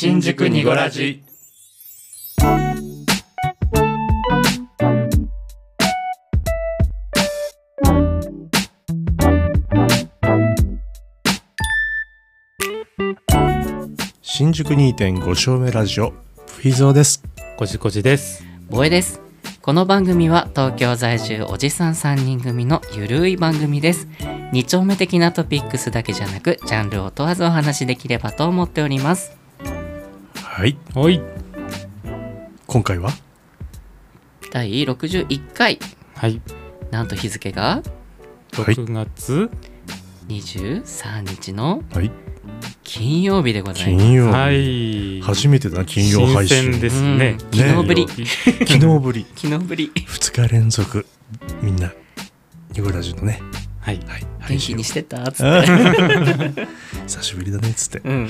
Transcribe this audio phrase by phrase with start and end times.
[0.00, 1.24] 新宿にごラジ
[14.22, 17.24] 新宿2.5丁目ラジオフィゾーです。
[17.56, 18.44] こじこじです。
[18.70, 19.20] ボエです。
[19.62, 24.06] この番組は東京在住おじさん3人組のゆるい番組です。
[24.52, 29.37] 二丁目的なトピックスだけじゃなくジャンルを問わずお話しできればと思っております
[30.58, 30.76] はい。
[30.92, 31.22] はい。
[32.66, 33.12] 今回は？
[34.50, 35.78] 第61回。
[36.16, 36.40] はい。
[36.90, 37.62] なんと日付が？
[37.74, 37.84] はい。
[38.74, 39.50] 6月
[40.26, 42.10] 23日のはい。
[42.82, 44.04] 金曜日でございます。
[44.04, 45.20] 金曜日、はい。
[45.20, 46.64] 初めてだ金曜配信。
[46.64, 47.36] 新鮮ですね。
[47.40, 47.56] うん。
[47.56, 48.08] 昨日ぶり。
[48.08, 48.24] 昨
[48.66, 49.26] 日ぶり。
[49.36, 49.92] 昨日ぶり。
[50.10, 51.06] 2日連続
[51.62, 51.92] みんな
[52.72, 53.40] ニゴラジのね
[53.88, 54.00] はい。
[54.06, 54.26] はい。
[54.50, 55.22] 元気にしてた？
[55.22, 55.64] っつっ
[56.52, 56.66] て。
[57.08, 58.00] 久しぶりだねっつって。
[58.04, 58.28] うん。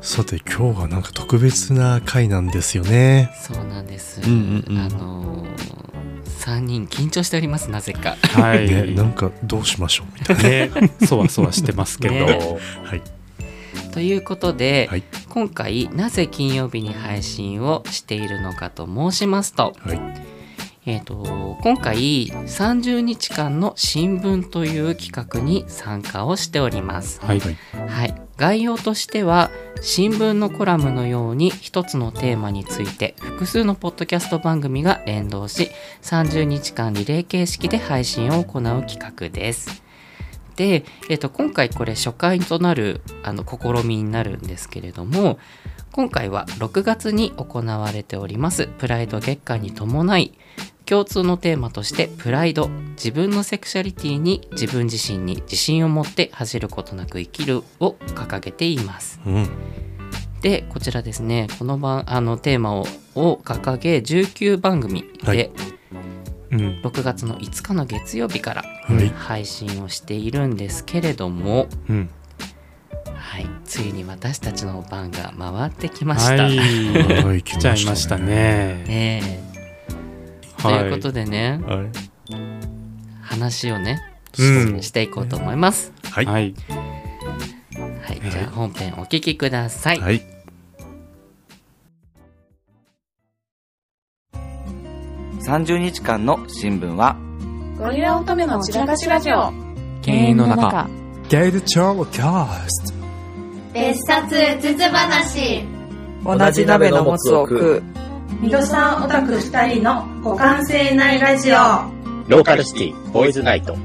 [0.00, 3.32] さて今日はなんか特別な回なんですよね。
[3.42, 4.78] そうなんです、うんうんうん。
[4.78, 8.16] あのー、3人緊張しておりますなぜか。
[8.20, 8.68] はい。
[8.68, 10.70] ねなんかどうしましょうみたいね
[11.04, 12.20] そわそわしてますけど、ね。
[12.20, 13.02] なはい。
[13.90, 15.02] ということで、はい。
[15.28, 20.31] 今回なぜ金曜日に配信をしているのかと申しますと,、はい
[20.84, 27.20] えー、と今回30日間の新聞という企画に参加をしております。
[27.20, 27.56] はいはい
[27.88, 35.70] はい、概要としては新聞のコラムのように一つのテーマについて複数のポッドキャスト番組が連動し
[36.02, 39.84] 30日間リレー形式で配信を行う企画です。
[40.56, 45.38] で、えっと今回これ初回となるあの試みになるんですけれども
[45.92, 50.32] 今回は6月に行われておりますプライド月間に伴い
[50.84, 59.20] 共通のテーマとしてプライド自分のセクシャリティに自分自身に自信を持って恥じることなく生きるを掲げています。
[59.24, 59.48] うん。
[60.42, 65.36] でこちらですねこの番あのテーマをを掲げ19番組はい。
[65.36, 65.50] で
[66.50, 66.58] うん。
[66.82, 69.08] 6月の5日の月曜日からはい。
[69.08, 72.10] 配信をしているんですけれども、うん。
[73.14, 76.42] はい、ついに私たちの番が回ってきました。
[76.42, 76.58] はい。
[76.58, 78.84] はい来ちゃいましたね。
[78.86, 79.51] ねえ
[80.62, 81.90] とはいいうことでね、はい。
[83.22, 84.00] 話をね、
[84.38, 84.82] うん。
[84.82, 85.92] していこうと思います。
[86.10, 86.26] はい。
[86.26, 86.54] はい。
[88.02, 90.00] はい、じゃあ本編お聞きください。
[90.00, 90.22] はい。
[95.44, 97.16] 30日間の新聞は
[97.76, 99.52] ゴリラ乙女の散らかしラジオ。
[100.02, 100.88] 犬猿の中。
[101.28, 102.98] ゲイルチョーキャスト。
[103.72, 105.64] 別冊つつ話。
[106.24, 107.91] 同じ鍋のもつを食う。
[108.42, 111.54] ミドさんオタク二人の互換性ないラジオ。
[112.26, 113.76] ローカルシティ、ボーイズナイト。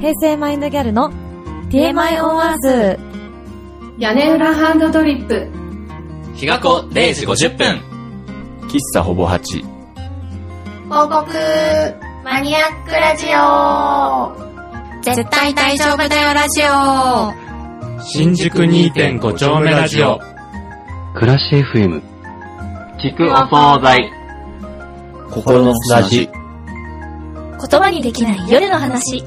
[0.00, 1.12] 平成マインドギャルの
[1.68, 2.98] TMI オンアース
[3.98, 5.46] 屋根裏ハンドドリップ。
[6.34, 7.82] 日が子0時50分。
[8.68, 9.62] 喫茶ほぼ8
[10.88, 11.26] 報告
[12.24, 15.02] マニアックラジオ。
[15.02, 18.00] 絶対大丈夫だよラジオ。
[18.02, 20.18] 新宿2.5丁目ラジオ。
[21.14, 22.17] 暮らし FM
[23.00, 24.12] 聞くお惣菜。
[25.30, 26.28] 心の砂地。
[26.28, 29.22] 言葉にできない夜の話。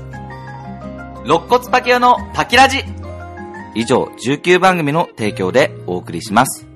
[1.23, 2.83] 肋骨パキオのパキラジ。
[3.73, 6.67] 以上19番組の提供でお送りします。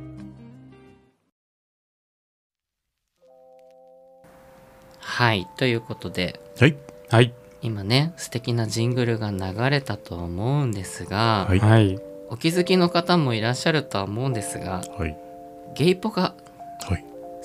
[5.01, 6.77] はい、ということで、はい。
[7.09, 7.33] はい。
[7.61, 11.59] 今ね、素敵なジングルが流れたと思うんですが、はい。
[11.59, 11.99] はい。
[12.29, 15.17] お気づきの方もいらっしゃるとは思うんですが、はい。
[15.75, 16.44] ゲイポがはい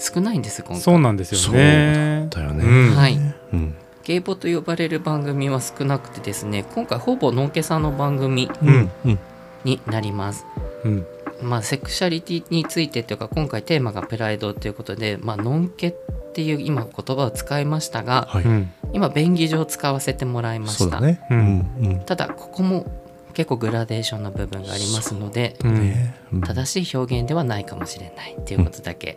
[0.01, 0.81] 少ないんです、今回。
[0.81, 2.27] そうなんですよね。
[2.31, 2.65] だよね。
[2.65, 2.97] うん。
[2.97, 3.19] はい。
[3.53, 3.75] うん。
[4.03, 8.91] ゲイポと呼ばれる番組は少なくてですね、今回ほぼのんけさんの番組うん。
[9.05, 9.19] うん。
[9.65, 10.47] になります。
[10.85, 11.07] うん。
[11.43, 15.95] まあ、セクシャリティについてというか今回テーマがプライドということで、まあのんけっ
[16.33, 18.45] ていう今言葉を使いましたがはい。
[18.45, 18.73] うん。
[18.95, 21.21] 今便宜上使わせてもらいました、そうだね。
[21.31, 21.71] ううんん。
[21.83, 22.01] うん。
[22.01, 22.87] ただここも
[23.33, 25.75] 結構グラデーションな部分がありますのでうん。
[25.75, 29.17] ねうん正しい表現ではないかもしれないっていうことだけ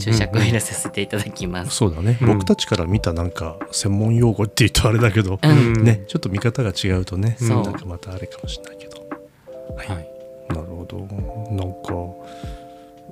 [0.00, 1.76] 注釈を入れさせていただきます。
[1.76, 2.26] そうだね、うん。
[2.34, 7.62] 僕たちから見たなんか専門用語って言うとあれだけど、ねちょっと見方が違うとね、そう。
[7.62, 8.98] なんかまたあれかもしれないけど。
[9.76, 10.10] はい。
[10.48, 10.98] なるほど。
[11.54, 11.94] なんか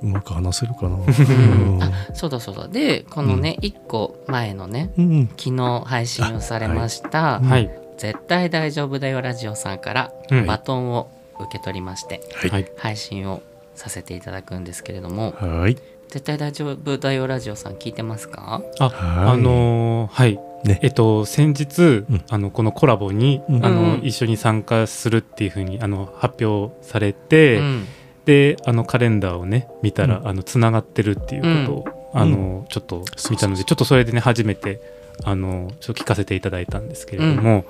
[0.03, 0.97] うまく話せるかな。
[0.97, 1.83] うん。
[1.83, 2.67] あそうだそうだ。
[2.69, 10.47] でこのね、一1個前のねうん昨日配信をされました「はい絶対大丈夫だよラジオ」さんからうん。
[10.47, 11.09] バトンを
[11.39, 12.51] 受け取りまして、はい。
[12.51, 12.73] はい。
[12.77, 13.43] 配信を
[13.75, 15.77] させていただくんですけれどもはい
[16.09, 18.63] 「絶対大丈夫だよラジオ」さん聞いてますか？
[18.79, 18.93] あはい。
[19.33, 20.39] あのーはい。
[20.65, 20.79] ね。
[20.83, 22.25] えっと先日、ん。
[22.31, 23.65] あのこのコラボに、うん。
[23.65, 24.01] あのうん。
[24.03, 27.87] 一緒に参加するっていうふうにあの発表されて、うん。
[28.25, 34.81] であのカレンダーをね見たら、あのつながってるっていうことを、あのちょっと見たのでちょっとそれでね初めて
[35.25, 37.65] あのちょっと聞かせていただいたんですけれども、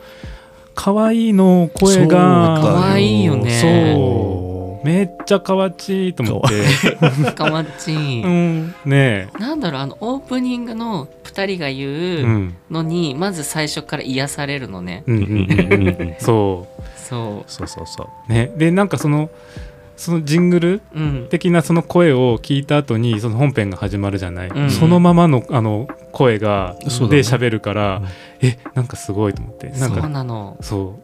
[0.75, 3.51] 可愛いの声が可愛いよね。
[3.51, 4.87] そう。
[4.87, 7.33] めっちゃかわちいと思って。
[7.33, 8.75] かわちい、うん。
[8.85, 16.17] ねなんだろうあのオープニングの2人が言うのに、まず最初から癒されるのね、うんうんうんうん。
[16.21, 16.83] そう。
[16.97, 17.51] そう。
[17.51, 18.33] そうそうそう。
[18.33, 18.53] ね。
[18.57, 19.29] でなんかその
[19.97, 21.27] そのジングルうん。
[21.31, 24.71] 的なその声を聞いた後にその本編が始まるじゃない、うん。
[24.71, 28.03] そのままのあの声がで喋るから、
[28.41, 29.69] えなんかすごいと思って。
[29.71, 30.57] なんそうかなの。
[30.61, 30.99] そ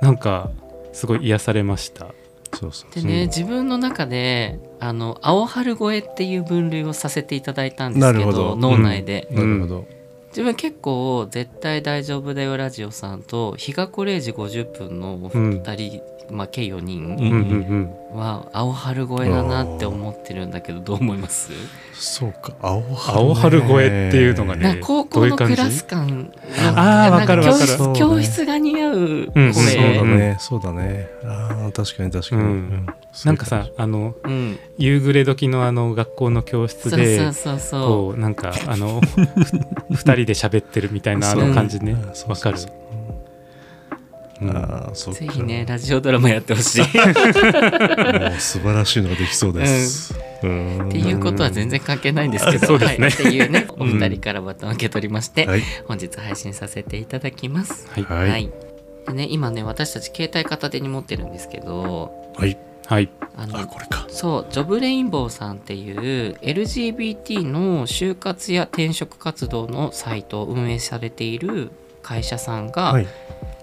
[0.00, 0.04] う。
[0.04, 0.50] なんか
[0.92, 2.06] すごい癒されました。
[2.54, 2.94] そうそう。
[2.94, 9.86] でね、自分の中であの青春声っていう分類をさせていただいたんですけど脳内で、なるほど、
[10.28, 17.90] 自分結構「絶対大丈夫だよラジオ」さんと日がこ0時50分のうん2人、まあ、計4うん人うん。
[18.14, 21.50] は青春声だなって思ってるんだけどどう思います？
[21.94, 22.52] そうか。
[22.60, 26.30] 青春,、青春声っていうのがね高校のクラス感
[26.76, 27.66] あーわかるわかる。
[27.66, 28.96] 教室教室が似合う
[29.34, 31.08] うんそう声、だね、そうだね。
[31.24, 32.48] ああ確かに確かに、うん。
[32.48, 32.86] うん。
[33.24, 39.20] なんかさあのうん、夕暮れ時のあの学校の教室そうでそうそうそこうなんかあのふ
[39.90, 41.92] 二人で喋ってるみたいなあの感じね。
[41.92, 42.14] うん。
[42.14, 42.58] そうわかる。
[42.58, 42.68] そ
[44.42, 44.56] うん。
[44.56, 46.82] ああそぜひねラジオドラマやってほしい。
[46.82, 50.88] っもう素晴らしいのができそうです、うん。
[50.90, 53.08] ていうことは全然関係ないんですけど、そうですね。
[53.08, 55.62] はい、っていうねお二人からバトンを受け取りまして、はい。
[55.86, 57.88] 本日配信させていただきます。
[57.90, 58.04] はい。
[58.04, 58.50] はい。
[59.06, 62.56] でね、今ね私たち携帯片手に持ってるんですけどはい。
[62.86, 63.08] はい。
[63.36, 64.06] あのあこれか。
[64.08, 71.70] そうジョブレインボーさんっていう LGBT の就活や転職活動のサイトを運営されている
[72.02, 73.06] 会社さんがはい。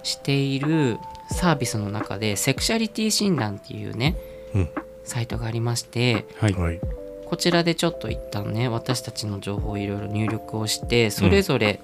[0.01, 0.97] している
[1.29, 4.15] サービスの中でセクシャリティ診断っていうね、
[4.55, 4.69] うん。
[5.03, 6.53] サイトがありましてはい。
[6.53, 6.79] はい。
[7.25, 11.79] こちらでちょっと一旦ね私たちの情報をいろいろ入力をしてそれぞれ、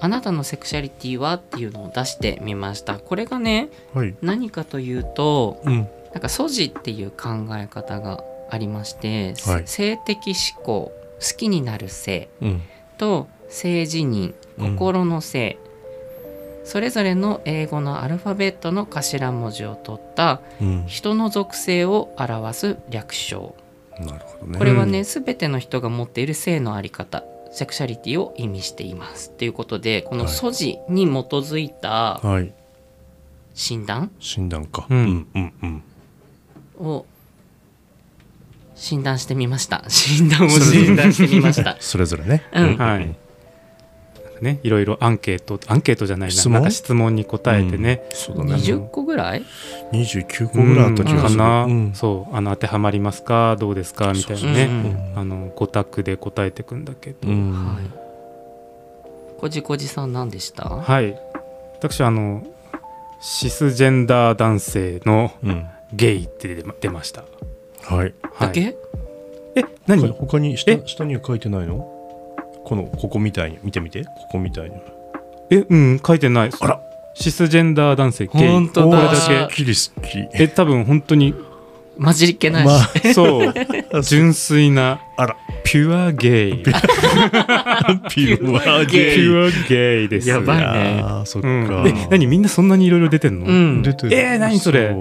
[0.00, 2.98] あなたのセクシャリティはっていうのを出してみました。
[2.98, 4.14] これがねはい。
[4.22, 5.88] 何かというとうん。
[6.12, 9.62] なんか素地っていう考え方がありまして、はい。
[9.66, 12.62] 性的思考好きになる性うん。
[12.96, 15.58] と性自認うん心の性、
[16.64, 20.84] それぞれの英語のアルファベットの頭文字を取ったうん。
[20.86, 23.54] 人の属性を表す略称。
[23.98, 24.58] なるほどね。
[24.58, 29.30] これはね、全ての人が持っている性のあり方セクシャリティを意味しています。
[29.30, 32.52] っていうことでこのはい素地に基づいたはい。
[33.54, 34.10] 診断？
[34.20, 34.86] 診断か。
[34.88, 34.98] うん。
[34.98, 35.82] うんうん
[36.80, 36.86] うん。
[36.86, 37.06] を
[38.76, 39.84] 診断してみました。
[39.90, 41.76] 診断を診断してみました。
[41.82, 42.44] それぞれね。
[42.52, 42.76] うん。
[42.76, 43.16] はい
[44.40, 46.54] ねいろいろアンケートアンケートじゃないな質問？
[46.54, 48.54] なんか質問に答えてね、そうだね。
[48.54, 49.44] 20個ぐらい
[49.92, 51.38] ？29個ぐらいあった気がする。
[51.38, 51.92] かな、うん。
[51.94, 53.56] そうあの当てはまりますか？
[53.56, 54.12] どうですか？
[54.12, 57.52] みたいなね、うんあの5択で答えてくんだけど、うん。
[57.52, 57.84] はい。
[59.38, 60.68] こじこじさん何でした？
[60.68, 61.18] はい。
[61.78, 62.42] 私あの
[63.20, 65.66] シスジェンダー男性のうん。
[65.92, 67.24] ゲイって出ま出ました。
[67.82, 67.98] はい。
[67.98, 68.76] はいだけ？
[69.56, 70.06] え何？
[70.06, 70.82] 他他に下え？
[70.86, 71.99] 下には書いてないの？
[72.64, 74.04] このここみたいに見てみて。
[74.04, 74.76] ここみたいに。
[75.50, 76.80] えうん書いてないあら。
[77.14, 78.96] シスジェンダー男性ゲイ本当だ。
[79.08, 80.28] これだけ。
[80.34, 81.34] え多分本当に。
[82.02, 82.66] 混じりっけないし、
[83.04, 83.52] まそう。
[84.02, 85.00] 純粋な。
[85.18, 85.36] あら。
[85.64, 86.56] ピュアゲイ。
[86.62, 86.80] ピあ
[88.08, 89.18] ピュアゲイ。
[89.18, 90.28] ュアゲイです。
[90.28, 91.04] やばいね。
[91.24, 91.66] そっうん。
[91.68, 93.82] か、え何みんなそんなにいろいろ出てんの、うん。
[93.82, 94.14] 出てる。
[94.16, 94.94] えー何それ？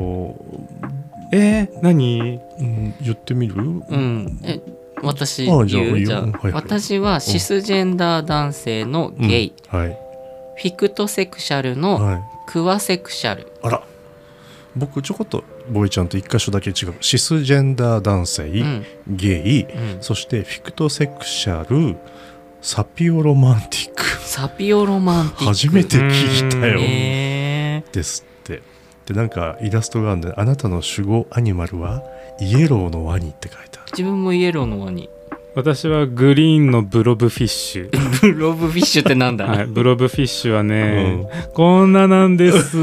[1.32, 2.40] えー、何？
[2.60, 3.56] うん、言ってみる？
[3.56, 3.62] う
[3.96, 4.40] ん。
[4.44, 4.60] え
[5.04, 6.52] 私言じゃあいういよはいはい。
[6.54, 9.98] 私はシスジェンダー男性のゲイ、うんはい。
[10.58, 12.22] フィクトセクシャルのはい。
[12.48, 13.84] クワセクシャル、あら。
[14.76, 16.96] 僕ちょこっとボイちゃんと一箇所だけ違う。
[17.02, 18.86] シスジェンダー男性、うん。
[19.08, 20.02] ゲイ、うん。
[20.02, 21.98] そしてフィクトセクシャル
[22.62, 24.04] サピオロマンティック。
[24.04, 25.46] サピオロマンティック。
[25.46, 26.80] 初めて聞いたよ。
[26.82, 28.26] えです
[29.10, 32.04] でなんかイラストがあるんであなたの守護アニマルは
[32.40, 33.92] イエローのワニって書いてある。
[33.92, 35.10] 自分もイエローのワニ。
[35.56, 37.90] 私はグリーンのブロブフィッシュ。
[38.22, 42.78] ブロブフィッシュってなんだ、はい、ブロブフィッシュはね、こんななんです。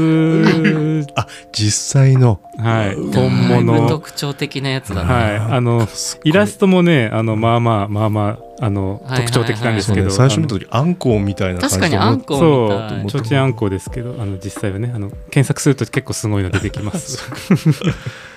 [1.15, 2.41] あ実際の。
[2.57, 3.87] はい、だい本ぶ物。
[3.87, 5.87] 特徴的なやつだな、はい、あの
[6.23, 9.25] イラストもね、あのまあまあまあまああのはいはいはい。
[9.27, 13.11] 特徴的なんですそうけど、ね最初見た時あんこうみたいな感じ確かにあんこうみたい。
[13.11, 17.31] ちょちあんこですけど、あの実際はね、あの検索すると結構すごいの出てきます。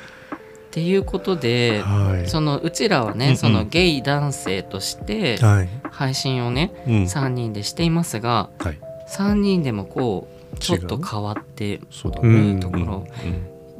[0.70, 2.28] っていうことで、はい。
[2.28, 3.36] そのうちらはね、うんうん。
[3.36, 5.68] そのゲイ男性としてはい。
[5.90, 6.92] 配信をね、うん。
[7.02, 8.78] 3人でしていますがはい。
[9.08, 13.06] 3人でもこうちょっと変わってそうだうねんところ、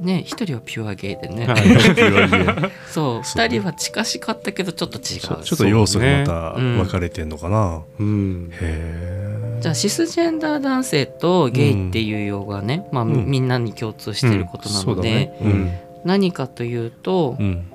[0.01, 2.73] ね一人はピュアゲイでね、はい。
[2.91, 5.45] そう二人は近しかったけどちょっと違う。
[5.45, 8.51] ちょっと要素がまた分かれてんのかな、うん。
[8.51, 13.27] へえじゃあシスジェンダー男性とゲイっていう用がね、まあ、ん。
[13.27, 15.39] みんなに共通してることなので、ね。
[15.43, 15.71] うん
[16.05, 17.67] 何かというと、うん。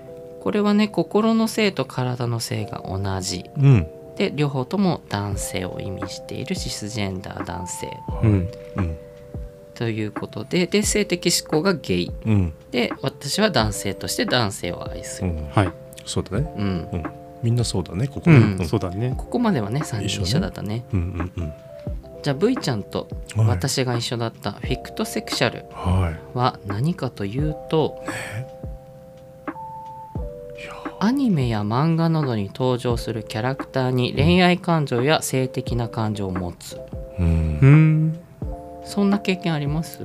[0.42, 3.50] これはね心の性と体の性が同じ。
[3.58, 3.88] うん。
[4.16, 7.98] で両方とも男性を意味しているシスジェンダー男性。
[8.24, 8.50] うん。
[8.78, 8.98] うん。
[9.74, 12.12] ということでで性的指向がゲイ。
[12.26, 12.54] うん。
[12.72, 15.50] で私は男性として男性を愛する、うん。
[15.50, 15.74] はい。
[16.06, 16.54] そうだね。
[16.58, 16.90] うん。
[16.92, 17.04] うん。
[17.44, 18.38] みんなそうだねここね。
[18.38, 19.14] うん、そうだね。
[19.18, 20.86] ここまではね3人一緒だったね。
[20.94, 21.54] うんうんうん
[22.26, 23.48] じゃあ V ちゃんとはい。
[23.50, 25.68] 私が一緒だったフィクトセクシャル
[26.34, 28.04] は何かというと、
[31.00, 36.82] アニメや漫画などに登場するキャラクターに恋愛感情や性的な感情を持つ。
[37.20, 37.60] うん。
[37.62, 38.20] うん。
[38.86, 40.00] そんな経験あります？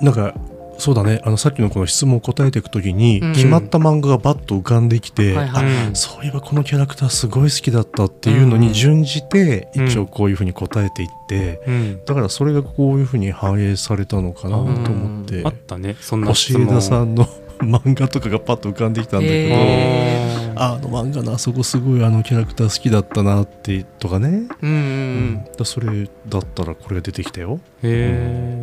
[0.00, 0.32] なんか
[0.78, 1.20] そうだね。
[1.24, 3.32] あのさっきのこの質問を答えていくときに、うん。
[3.32, 12.04] 決まった漫画がバッと浮かんできて、はいはいあそういえばこのキャラクターすごい好きだったっていうのに準じて、うん一応こういうふうに答えていって、うん。
[12.04, 15.96] だからそれがこういうふうに反映されたのかなと思って、あったね。
[16.00, 17.26] そんな星枝さんの
[17.60, 25.44] 漫画とかがパッと浮かんできたんだけど、へあの漫画のあそこすごいあのキャラクター好きだったなってとかね、うんうんうん。
[25.56, 27.60] だそれだったらこれが出てきたよ。
[27.82, 28.60] へ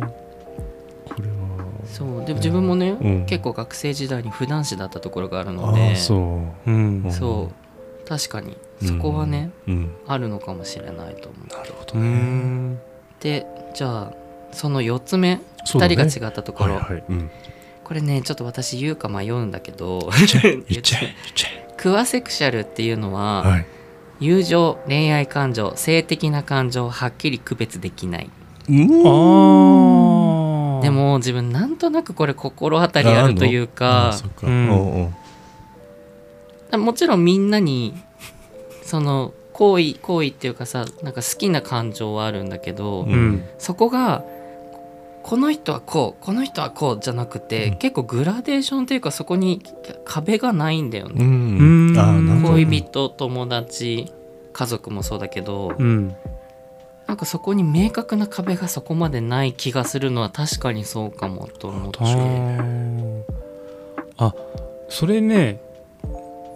[1.06, 1.39] これは
[1.90, 2.24] そう。
[2.24, 3.26] でも自分もね、うん。
[3.26, 6.18] 結構学生時代に普段子だったところがあるのあであそう。
[6.18, 7.02] うん。
[7.04, 7.12] うん。
[7.12, 8.08] そう。
[8.08, 9.90] 確かにそこはね、うん。
[10.06, 11.56] あるのかもしれないと思う。
[11.56, 11.98] なるほうど。
[12.00, 12.80] ね、ん。
[13.20, 14.12] でじゃあ
[14.52, 15.94] その4つ目、そうだね。
[15.94, 17.30] 2人が違ったところ、はいはい、うん、
[17.84, 20.10] これねちょっと私言うか迷うんだけど
[21.76, 23.66] クワセクシャルっていうのは、えはい。
[24.20, 28.30] 友情恋愛感情性的な感情をはっきり区別できない。
[28.68, 29.99] うんああ
[30.82, 34.68] でも自分なんとなくこれ心当たりあるというあかそっか、ううん。
[34.68, 35.12] ん
[36.72, 36.80] うん。
[36.84, 37.94] もちろんみんなに
[38.82, 43.12] その好意好意っていうかさなんか好きな感情はあるんだけど、うん。
[43.12, 44.24] うんそこが
[45.22, 47.76] この人はこうこの人はこうじゃなくて、うん。
[47.76, 49.62] 結構グラデーションっていうかそこに
[50.04, 51.92] 壁がないんだようね、ん。
[51.92, 52.42] うん。
[52.42, 54.12] 恋人友達
[54.52, 56.14] 家族もそうだけど、うん
[57.10, 61.98] なんかそこに明確な壁がそこまでない気がするのは確かにそうかもと思って。
[64.16, 64.32] あ
[64.88, 65.60] それね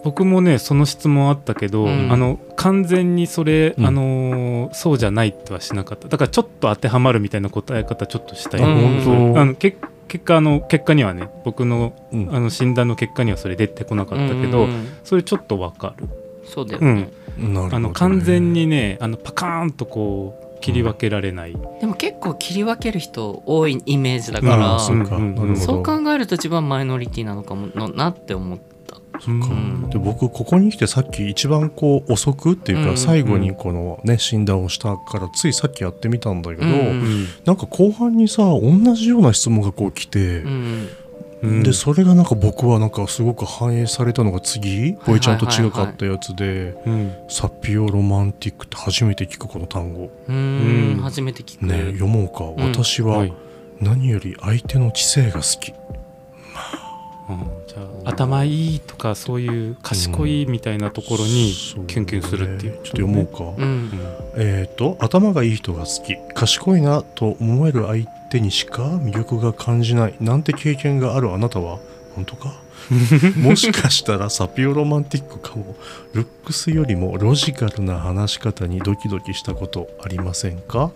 [0.04, 2.12] 僕もねその質問あったけど、うん。
[2.12, 3.84] あの完全にそれ、うん。
[3.84, 6.06] あのーそうじゃないってはしなかった。
[6.06, 9.36] だからちょっと当てはまるみたいな答え方ちょっとしたよ、うん。
[9.36, 12.28] あのけ結果あの結果にはね僕のうん。
[12.32, 14.98] あの診断の結果にはそれ出てこなかったけど、うんうんうん。
[15.02, 16.08] それちょっとわかる、
[16.44, 17.10] そうだよね。
[17.40, 17.70] うん、なるほどね。
[17.72, 28.64] あの完全にねあのパカーンとこう切り分けられない、でも結構切り分ける人多いイメージだから、そう考えると自分はマイノリティなのかものなって思った。
[29.28, 29.90] うん。
[29.90, 37.26] で僕ここに来てさっき一番こう遅くっていうか、うん最後にこのね診断をしたからついさっきやってみたんだけど、うんうん。
[37.44, 40.88] なんか後半にさ同じような質問がこう来て、うん
[41.44, 41.62] うん。
[41.62, 47.12] でそれがなんか僕はなんかすごく反映されたのが次ボイちゃんと違かったやつで、うん。
[47.28, 50.10] サピオロマンティックって初めて聞くこの単語。
[50.28, 50.94] うーん。
[50.94, 51.02] うん。
[51.02, 51.66] 初めて聞く。
[51.66, 52.72] ね読もうか、ん。
[52.72, 53.32] 私ははい。
[53.80, 55.72] 何より相手の知性が好き
[57.28, 57.38] うん。
[57.66, 61.52] じゃあ頭いいとかそういう賢いみたいなところに
[61.86, 62.78] キュンキュンするっていうね。
[62.78, 63.90] ちょっと読もうか、うん。
[64.36, 66.16] えっ、と頭がいい人が好き。
[66.34, 70.14] 賢いなと思える相手にしか魅力が感じない。
[70.20, 71.78] なんて経験があるあなたは？
[72.14, 72.54] 本当か？
[73.38, 75.74] もしかしたらサピオロマンティックかも。
[76.12, 80.90] ルックスよりもロジカルな話し方にドキドキしたことありませんか？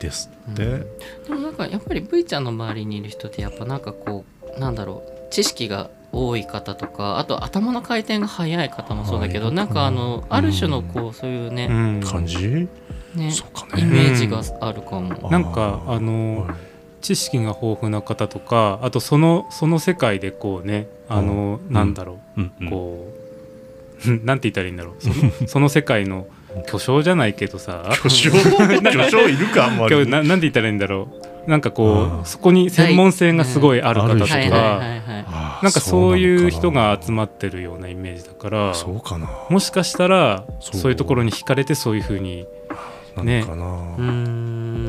[0.00, 4.24] ですって、でもなんかやっぱり V ちゃんの周りにいる人ってやっぱなんかこ
[4.56, 9.54] うなんだろう知識が多い方とかあと頭の回転が速い方もそうだけどはい。
[9.54, 12.00] なんかあのある種のこうそういうねうん。
[12.04, 12.38] 感じ？
[12.48, 12.68] ね
[13.14, 15.30] イメージがあるかも。
[15.30, 16.54] なんかあのはい
[17.02, 21.72] 知識が豊富な方とかあとそのその世界でこうねあの、うん。
[21.72, 22.40] なんだろう。
[22.40, 22.44] ん。
[22.44, 22.70] ううん。
[22.70, 23.12] こ
[24.06, 24.94] う なんて言ったらいいんだろう。
[25.02, 26.26] そのその世界の
[26.66, 27.82] 巨匠じゃないけどさ。
[28.02, 28.30] 巨匠？
[28.82, 29.94] 巨匠いるかあんまり。
[29.94, 31.08] 今日ななんて言ったらいいんだろ
[31.46, 31.50] う。
[31.50, 34.36] なんかこうそこに専門性がすごいある方とか。
[35.62, 39.28] なんかそういう人が集まってるようなイメージだからそうかな。
[39.48, 40.80] もしかしたらそう。
[40.80, 42.46] そういうところに惹かれてそういうふうに
[43.22, 43.44] ね。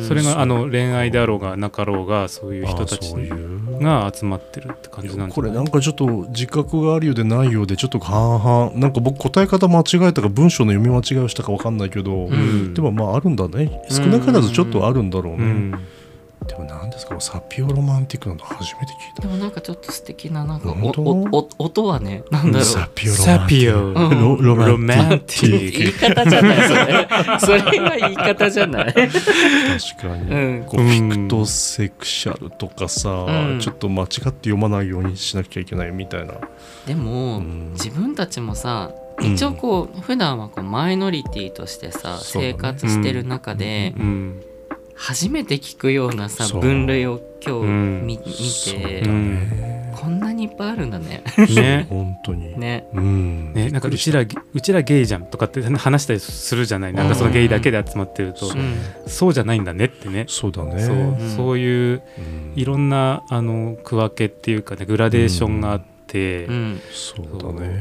[0.07, 8.71] それがあの恋愛であろうがなかろうがそういう人たちあそういうが集まってるって感じなんじこれなんかちょっと自覚があるようでないようでちょっと半々。
[8.75, 12.73] なんか僕答え方間違えたか文章の読み間違いをしたか分かんないけど、ん。
[12.73, 13.83] でもまああるんだね。
[13.89, 15.73] 少なからずちょっとあるんだろうね、うん
[16.45, 19.21] でも何ですかサピオロマンティックなの初めて聞いた。
[19.23, 22.65] でもなんかちょっと素敵ななんかおおお音はねなんだろう。
[22.65, 23.67] サピオロマンティック。
[23.67, 23.85] サピオ。
[23.85, 23.95] うん。
[24.39, 26.67] ロロマンロマンテ言ィいック方じゃない
[27.39, 27.59] それ。
[27.61, 28.93] それが言い方じゃない。
[28.93, 30.63] 確かに、うん。
[30.65, 33.59] こうフィクトセクシャルとかさ、うん。
[33.59, 36.33] ちょっと間違って読まないようにしなきゃいけないみたいな、
[36.85, 37.71] でも、うん。
[37.73, 39.33] 自分たちもさうん。
[39.33, 42.17] 一応こう、普段はこうマイノリティとしてさ、ね。
[42.21, 44.41] 生活してる中で、うん
[44.95, 48.05] 初めて聞くようなさ分類を今日うん。
[48.05, 49.73] 見,、見て、うん
[50.03, 51.23] こんなにいっぱいあるんだね。
[51.55, 51.85] ね。
[51.89, 52.59] 本当に。
[52.59, 52.87] ね。
[52.93, 53.53] うん。
[53.53, 56.93] ね、なんかうちらうちらゲイじゃんとかって話したりするじゃない。
[56.93, 58.49] なんかそのゲイだけで集まってると、う。
[58.49, 58.75] ん
[59.07, 60.25] そうじゃないんだねってね。
[60.27, 60.79] そうだね。
[60.81, 60.95] そう。
[60.95, 61.29] うん。
[61.37, 62.53] そういううん。
[62.55, 66.81] いろんなあの区分けっていうかねグラデーションがあって、うん。
[66.91, 67.79] そうだね。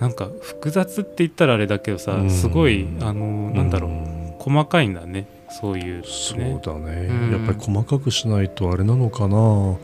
[0.00, 2.30] なんか複雑って言ったらあれだけどさ、うん。
[2.30, 4.34] すごいあのなんだろう、ん。
[4.38, 5.26] 細かいんだね
[5.60, 7.30] そういうそうねだね、うん。
[7.30, 9.76] やっぱり細かくしないとあれなのかな。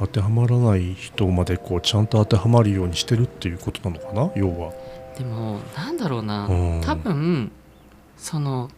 [0.00, 4.72] 当てはまらない人までこうちゃんと当てはまるようにしてるっていうことなのかな要は、
[5.18, 6.80] でもなんだろうな、うん。
[6.84, 7.50] 多分
[8.16, 8.70] その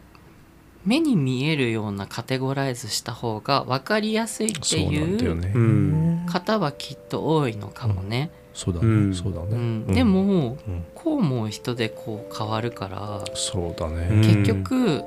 [0.83, 8.31] 目に見えるようなカテゴライズした方が分かりやすいっていう方はきっと多いのかもね。
[8.53, 9.13] そうだね、うん。
[9.13, 9.57] そうだね、うん。
[9.87, 9.93] うん。
[9.93, 10.83] でもうん。
[10.95, 15.03] こう思う人でこう変わるからそうだうんね、結局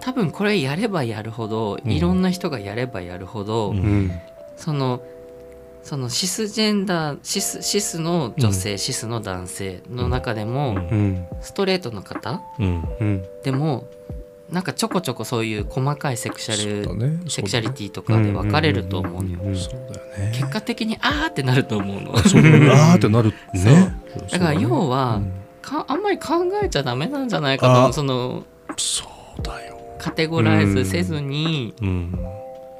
[0.00, 1.90] 多分これやればやるほどうん。
[1.90, 3.78] いろんな人がやればやるほど、うん。
[3.78, 4.12] うん
[4.56, 5.00] その
[5.82, 10.76] そのシスジェンダーシスシスの女性、シスの男性の中でも、うん。
[10.76, 12.84] うんストレートの方うん。
[13.00, 13.24] うん。
[13.42, 13.86] でも
[14.50, 17.20] なんかちょこちょこそういう細かいセクシャル、そうだね。
[17.28, 19.30] セクシャリティとかで分かれると思うの。
[19.30, 20.32] よ、うんそうだよね。
[20.34, 22.16] 結果的にあーってなると思うの。
[22.18, 23.94] そうあーってなるね。
[24.30, 25.32] だから要は、うん。
[25.60, 28.44] かあんまり考えちゃダメなんじゃないかとその
[28.76, 29.04] そ
[29.38, 32.18] うだよ、カテゴライズせずに、うん。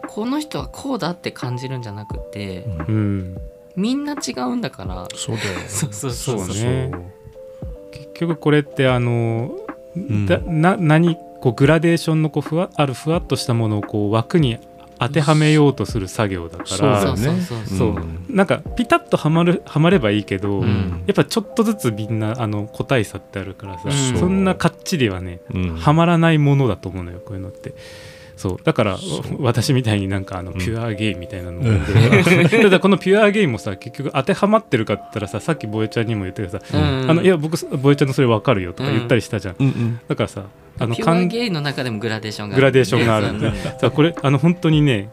[0.09, 3.37] この人はこうだって感じるんじゃなくて、うん。
[3.77, 5.07] みんな違うんだから。
[5.15, 6.55] そうだよ そうそうそうそう。
[6.55, 6.91] ね。
[7.93, 9.51] 結局これってあの、
[10.27, 14.59] だな何こうグラデーションのこうふわあるふわっとしたものをこう枠に
[14.99, 17.17] 当てはめようとする作業だから。
[17.17, 17.97] そう
[18.29, 21.05] なんかピタッとはまるはまればいいけど、ん。
[21.07, 23.89] やっぱちょっとずつみんなあの個体差ってあるからさ、う。
[23.89, 25.77] んそんなかっちりはね、うん。
[25.77, 27.75] はまらないものだと思うのよこういうのって。
[28.39, 28.59] そう。
[28.63, 28.99] だから
[29.41, 31.63] 私みたいになんかあのピュアゲイみたいなのを、
[32.63, 37.11] ただこのピュアゲイもさ結局当てはまってるかって言ったらささっきボエちゃんにも言ったけどさ、うん。
[37.11, 39.67] あのいや僕ボエちゃんのそれ分かるよとか言ったりしたじゃん、うん。
[39.67, 40.01] うん。
[40.09, 40.45] だからさ
[40.79, 43.51] あのピュアゲイの中でもグラデーションがグラデーションがあるんで。
[43.91, 45.11] これあの本当にね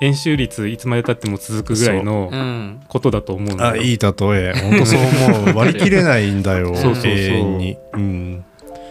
[0.00, 2.36] 円周率いつまでたっても続くぐらいのう。
[2.36, 3.70] んことだと思うのよ。
[3.70, 4.52] あいい例え。
[4.54, 5.00] 本当そう
[5.42, 5.56] 思う。
[5.56, 7.12] 割り切れないんだよ そうそうそう。
[7.12, 7.76] 永遠に。
[7.94, 8.44] うん。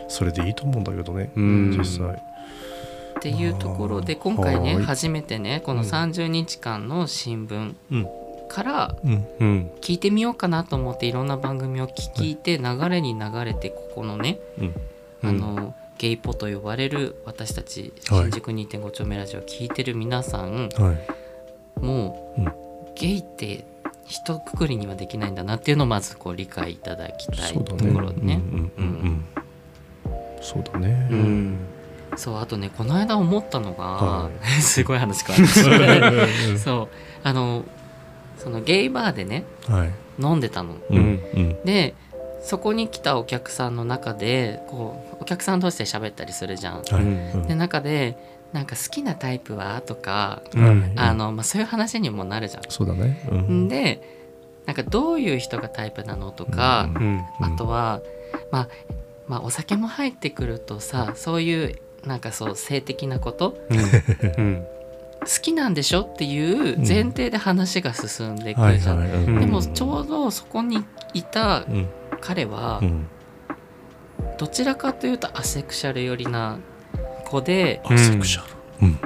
[0.09, 1.77] それでいいと思うんだけどねうん。
[1.77, 2.07] 実際。
[2.07, 4.83] っていうところで今回ねはい。
[4.83, 7.73] 初めてねこの30日間の新聞。
[7.91, 8.07] うん。
[8.49, 9.25] からうん。
[9.39, 9.71] うん。
[9.81, 14.73] 聞いてみようかなと思っていろんな番組を聞いて流れに流れてここのねうん。
[15.23, 18.21] あのゲイポと呼ばれる私たちはい。
[18.23, 20.93] 新宿2.5丁目ラジオを聞いてる皆さんは
[21.81, 21.83] い。
[21.85, 22.47] もうん。
[22.47, 22.53] う
[22.95, 23.65] ゲイって
[24.05, 28.41] 一括りにはできないんだなっていうのをまずこう理解いただきたいところでね。
[30.41, 31.07] そうだね。
[31.11, 31.57] うん。
[32.15, 34.29] そうあとねこの間思ったのが、は
[34.61, 36.87] すごい話変わる そう。
[37.23, 37.65] あの
[38.37, 39.91] そのゲイバーでねはい。
[40.19, 40.75] 飲んでたの。
[40.89, 40.97] うん
[41.35, 41.57] うん。
[41.65, 41.93] で
[42.47, 46.81] そこに来たお客さんの中でこうお客さん同士で喋ったりするじゃん。
[46.81, 46.93] はい。
[46.93, 47.05] う
[47.39, 47.45] ん。
[47.45, 48.17] で中で
[48.53, 50.93] なんか好きなタイプはとか、うん。
[50.95, 52.63] あのまあ、そういう話にもなるじゃん。
[52.69, 53.27] そうだね。
[53.29, 53.67] うん。
[53.67, 54.01] で
[54.65, 57.25] なんかどういう人がタイプなのとか、うん。
[57.41, 57.99] あとは、
[58.49, 58.69] まあ、
[59.27, 63.57] まあお酒も入ってくるとさそういうなんかそう性的なこと
[64.37, 64.65] うん。
[65.19, 68.99] 好きなんでしょっていう前提で話が進んでいくはいじゃん。
[68.99, 69.09] はい。
[69.09, 69.39] うん。
[69.41, 73.07] でもちょうどそこにいたうん彼はうん。
[74.37, 76.59] どちらかというとアセクシャル寄りな
[77.25, 78.53] 子で、アセクシャル。
[78.81, 78.99] うん。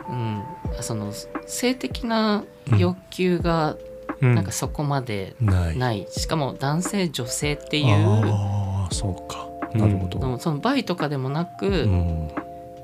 [0.76, 1.14] うん、その
[1.48, 2.44] 性的な
[2.78, 3.76] 欲求が
[4.22, 4.36] うん。
[4.36, 5.78] なんかそこまでない。
[5.78, 9.48] ない、しかも男性女性っていうああそうか。
[9.74, 10.20] なるほど。
[10.20, 12.32] のそのバイとかでもなく、うん。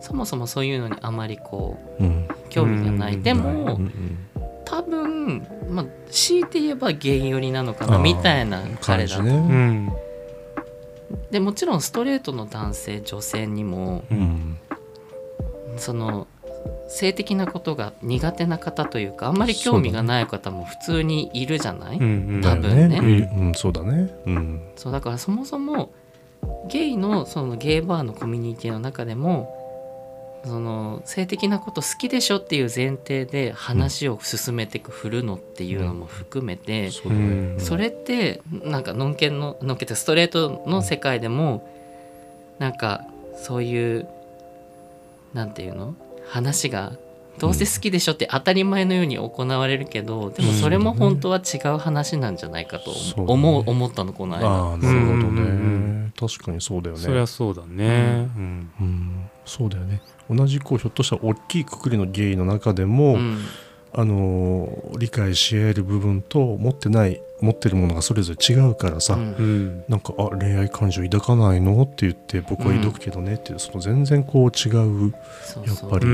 [0.01, 2.27] そもそもそういうのにあまりこううん。
[2.49, 3.23] 興味がない、うん。
[3.23, 3.37] でうん。
[3.39, 4.17] も、うん。
[4.65, 9.37] 多分、まあ、強いて言えばゲイ寄りなのかなみたいな彼だと、感じね。
[9.37, 10.06] うん
[11.31, 14.57] でもちろんストレートの男性女性にもうん。
[15.77, 16.27] その
[16.87, 22.99] 性的なことが苦手な方というかあんまり興味がない方も普通にいるじゃない、うん多分ね。
[22.99, 24.09] うんうんそうだね。
[24.25, 24.61] うん。
[24.75, 25.91] そうだからそもそも
[26.69, 29.53] ゲイのそのゲイバーのコミュニティの中でも
[30.47, 36.89] その性的なこと好きでしょっていう前提で話を進めていく振るのっていうのも含めて、
[37.59, 41.69] それってなんかのんけんののんけってストレートの世界でも
[42.59, 43.05] なんか
[43.35, 44.07] そういう
[45.33, 45.95] なんていうの
[46.27, 46.93] 話が
[47.39, 54.77] どうせ好きでしょって当たり前のように行われるけどでもそれも本当は違う話なんじゃないかと思う思ったのこの間。
[54.77, 55.87] なるほどね、うん
[56.19, 60.01] 確かにそうだよねそりゃそうだねうんうん、そうだよね。
[60.29, 63.37] 同じこうひょっとしたら大きいくくりのゲイの中でも、うん。
[63.93, 69.21] あのー理解し合える部分と持ってない持ってるものがそれぞれ違うからさ、うん。
[69.21, 69.83] うん。
[69.87, 71.81] なんかあ恋愛感情抱かないの？
[71.81, 73.35] って言って僕は抱くけどね。
[73.35, 75.65] っていう、その全然こう違うそうそう。
[75.65, 76.09] やっぱりう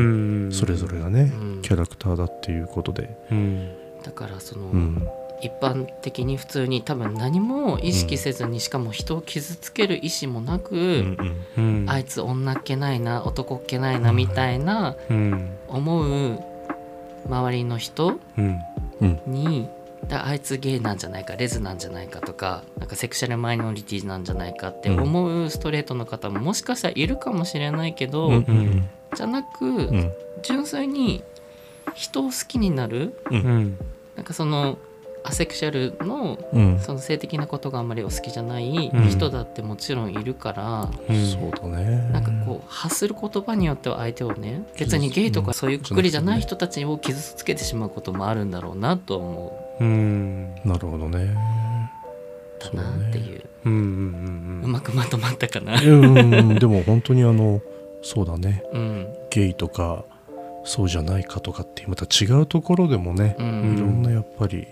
[0.47, 0.51] ん。
[0.51, 1.61] それぞれがね、うん。
[1.63, 3.69] キャラクターだっていうことで、うん。
[4.03, 5.07] だからその、うん
[5.43, 11.17] 一般的に普通に多分何も意識せずに、しかも人を傷つける意思もなく、
[11.87, 16.39] あいつ女っ気ないな男っ気ないなみたいなうん思う
[17.27, 18.59] 周りの人うん。
[19.27, 19.67] に
[20.07, 28.43] だあいつゲイなんじゃないかレズなんじゃないかとかなんかセクシャルマイノリティなんじゃないかって思うストレートの方ももしかしたらいるかもしれないけど、
[29.15, 30.11] じゃなく、うん。
[30.41, 31.23] 純粋に
[31.93, 33.13] 人を好きになる。
[33.31, 33.77] うん。
[34.15, 34.77] なんかその
[35.23, 36.79] アセクシャルのうん。
[36.79, 39.09] その性的なことがあんまりお好きじゃないうん。
[39.09, 41.25] 人だってもちろんいるから、うん。
[41.27, 42.09] そうだね。
[42.11, 49.83] なんかこう発する言葉によっては相手をね別にゲイとかそういうくくりじゃない人たちを傷つけてしまうこともあるんだろうなと思う。
[49.83, 50.55] ん。
[50.65, 51.35] なるほどね。
[52.71, 53.43] うだなっていう。
[53.65, 55.81] うんうんうまくまとまったかな。
[55.81, 56.59] うん。
[56.59, 57.61] でも本当にあの
[58.01, 58.63] そうだね。
[58.73, 59.07] うん。
[59.29, 60.03] ゲイとか
[60.65, 63.75] そうじゃないかとかっていうまた違うところでもね、うん。
[63.77, 64.67] いろんなやっぱり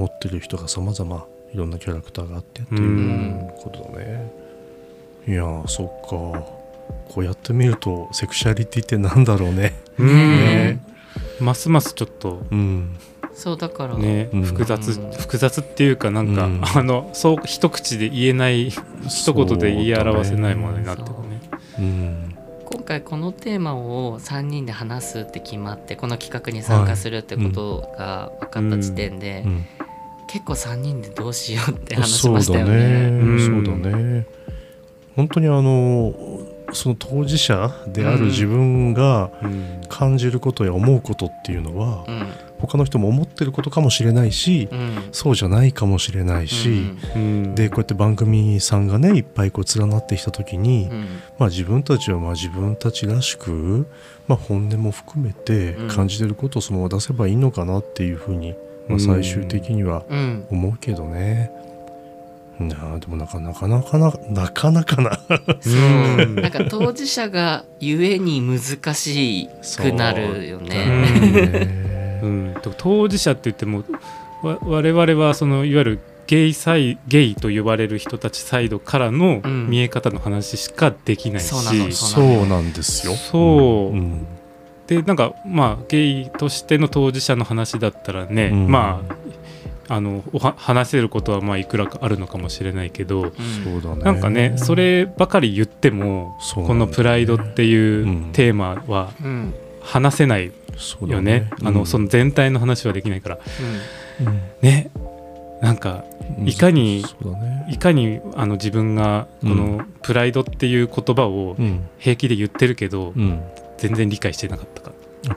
[0.00, 4.32] 持ってる人が様々いろんなキャラクターがあってっていうことだね、
[5.28, 6.60] いやーそっか。
[7.08, 9.74] こうやってみるとセクシャリティってなんだろうね。
[9.98, 10.06] うん。
[10.06, 10.80] ね
[11.38, 12.96] ますますちょっとうん。
[13.34, 14.42] そうだから、ねうん。
[14.42, 15.12] 複雑うん。
[15.12, 16.62] 複雑っていうかなんかうん。
[16.64, 21.40] あのそう一口で言えない一言で言い表せないものになってるね。
[21.78, 22.36] うん。
[22.64, 29.66] 今回このテーマを3人で話すって決まってこの企画に参加するってことが分かった時点で、うん
[30.30, 33.10] 結構3人でどうしようって話しそうだましたよね。
[33.10, 33.64] ね、うん。
[33.64, 34.26] そうだね。
[35.16, 36.14] 本当にあの
[36.72, 39.80] その当事者である自分がうん。
[39.88, 42.26] 感じることや思うことっていうのは、うん。
[42.60, 45.08] 他の人も思ってることかもしれないし、うん。
[45.10, 46.84] そうじゃないかもしれないし、
[47.16, 47.54] うん。
[47.56, 51.06] でこうやって番組さんがねいっぱいこう連なってきた時に、うん。
[51.40, 53.88] まあ、自分たちはまあ自分たちらしく、
[54.28, 55.88] まあ、本音も含めてうん。
[55.88, 58.54] 感じてることをそのまま出せばいいのかなっていうふうに、
[58.90, 59.00] まあ、うん。
[59.00, 60.46] 最終的にはうん。
[60.50, 61.50] 思うけどね。
[62.58, 65.18] なあでもなかなかなかななかなかな。
[65.60, 66.26] そう。
[66.40, 69.48] なんか当事者がゆえに難し
[69.78, 70.68] くなるよね。
[70.68, 72.26] ねう。
[72.26, 73.84] ん、と当事者って言っても
[74.42, 79.70] わ我々はそのいわゆるゲイサイゲイと呼ばれる人たちサイドからのうん。
[79.70, 81.92] 見え方の話しかできないし、そうなの。
[81.92, 83.14] そうなんですよ。
[83.14, 83.96] そう。
[83.96, 84.26] うん
[84.90, 88.68] でなんかまあゲイとしての当事者の話だったらね、うん。
[88.68, 89.00] ま
[89.88, 93.32] ああのおは話せることはまあいくらかあるのかもしれないけど、うん
[93.80, 94.02] そうだね。
[94.02, 96.66] なんかねそればかり言ってもね。
[96.66, 98.32] このプライドっていううん。
[98.32, 100.50] テーマはうん話せない
[101.06, 101.50] よね。
[101.62, 103.38] あのその全体の話はできないから。
[104.60, 104.90] ね。
[105.62, 106.02] なんか
[106.36, 106.48] うん。
[106.48, 107.66] いかにね。
[107.70, 111.86] いかにあの自分がこうのプライドっていう言葉をうん。
[111.98, 113.40] 平気で言ってるけどうん。
[113.78, 114.79] 全然理解してなかった。
[114.79, 114.79] か、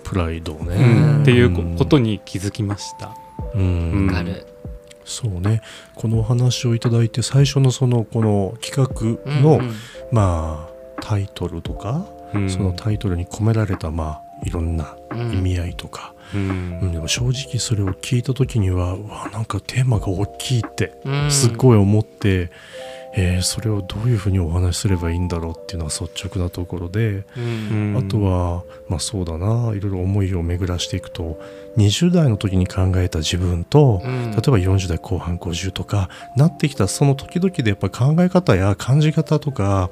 [0.04, 0.76] プライドね。
[0.76, 1.22] うん。
[1.22, 3.16] っていうことに気づきました。
[3.54, 3.92] うん。
[3.92, 4.08] うん。
[4.08, 4.46] わかる。
[5.06, 5.62] そうね。
[5.96, 9.74] このお話をいただいて最初のそのこの企画の、うんうん。
[10.12, 12.50] まあタイトルとか、うん。
[12.50, 21.32] そのタイトルに込められたまあいろんな意味合いとか、ううんんでも正直それを聞いた時にはうわなんかテーマが大きいってうん。
[21.32, 22.50] すっごい思って、
[23.16, 27.96] えーそれをどういうふうにお話しすればいいんだろうっていうのが率直なところで、うん。
[27.98, 31.40] あとはまあそうだないろいろ思いを巡らしていくと
[31.78, 34.32] 20代の時に考えた自分と、うん。
[34.32, 39.90] 例えば40代後半50とかなってきたその時々でやっぱ考え方や感じ方とか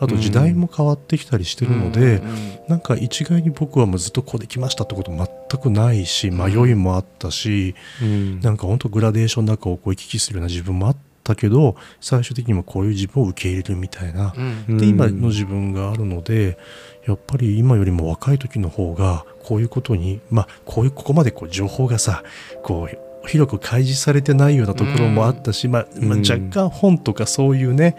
[0.00, 2.28] あと時代も変わってきたりしてるので、うん。
[2.28, 2.38] うん。
[2.68, 5.28] なんか一概に僕はもうずっとこうできましたってこと全
[5.60, 8.40] くないし迷いもあったし、うん。
[8.40, 14.78] なんか本当グラデーションの中をこう行き来するような自分もあったけど最終的にもこういう自分を受け入れるみたいな、うん。
[14.78, 16.58] で今の自分があるので
[17.06, 22.22] やっぱり今よりも若い時の方がこういうことにまあこういうここまでこう情報がさ
[22.62, 26.20] こう広く開示されてないようなところもあったし、まあまあ、うん。
[26.20, 27.96] 若干本とかそういうね、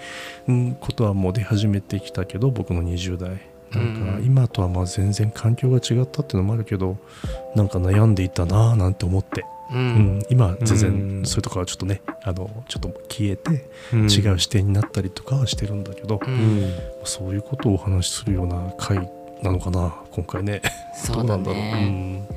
[0.47, 3.55] うん、ことはもう出始めてきたけど僕の20代。
[3.71, 6.97] なんか今とはまあ全然環境が違ったっていうのもあるけど
[7.55, 9.77] なんか悩んでいたなぁなんて思って、うん。
[9.77, 9.81] う
[10.19, 10.23] ん。
[10.29, 11.21] 今は全うん。
[11.21, 13.99] 然そういうところはちょっとねあのちょっと消えてうん。
[14.03, 16.19] 違う視点になったりとかはしてるんだけど、
[17.03, 18.97] そういうことをお話しするような回
[19.43, 20.61] なのかな今回ね。
[20.95, 22.27] そうだどうなんだろう、ね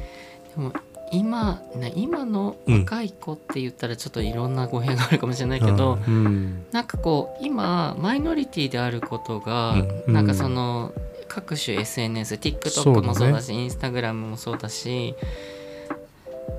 [0.56, 0.72] でも
[1.10, 6.14] 今ね今の若い子って言ったらちょっといろんな語弊があるかもしれないけど、うん。
[6.14, 6.66] うん。
[6.70, 9.72] なんかこう今マイノリティであることが、
[10.06, 10.12] うん。
[10.12, 10.92] なんかその
[11.26, 15.14] 各種 SNSTikTok そうだねもそうだし、インスタグラムもそうだし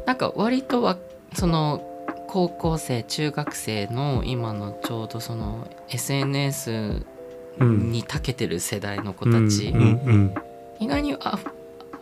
[0.06, 0.98] なんか割とは
[1.34, 1.86] その
[2.28, 7.06] 高校生中学生の今のちょうどその SNS
[7.60, 7.92] うん。
[7.92, 9.74] に長けてる世代の子たち、
[10.80, 11.40] 意外にあ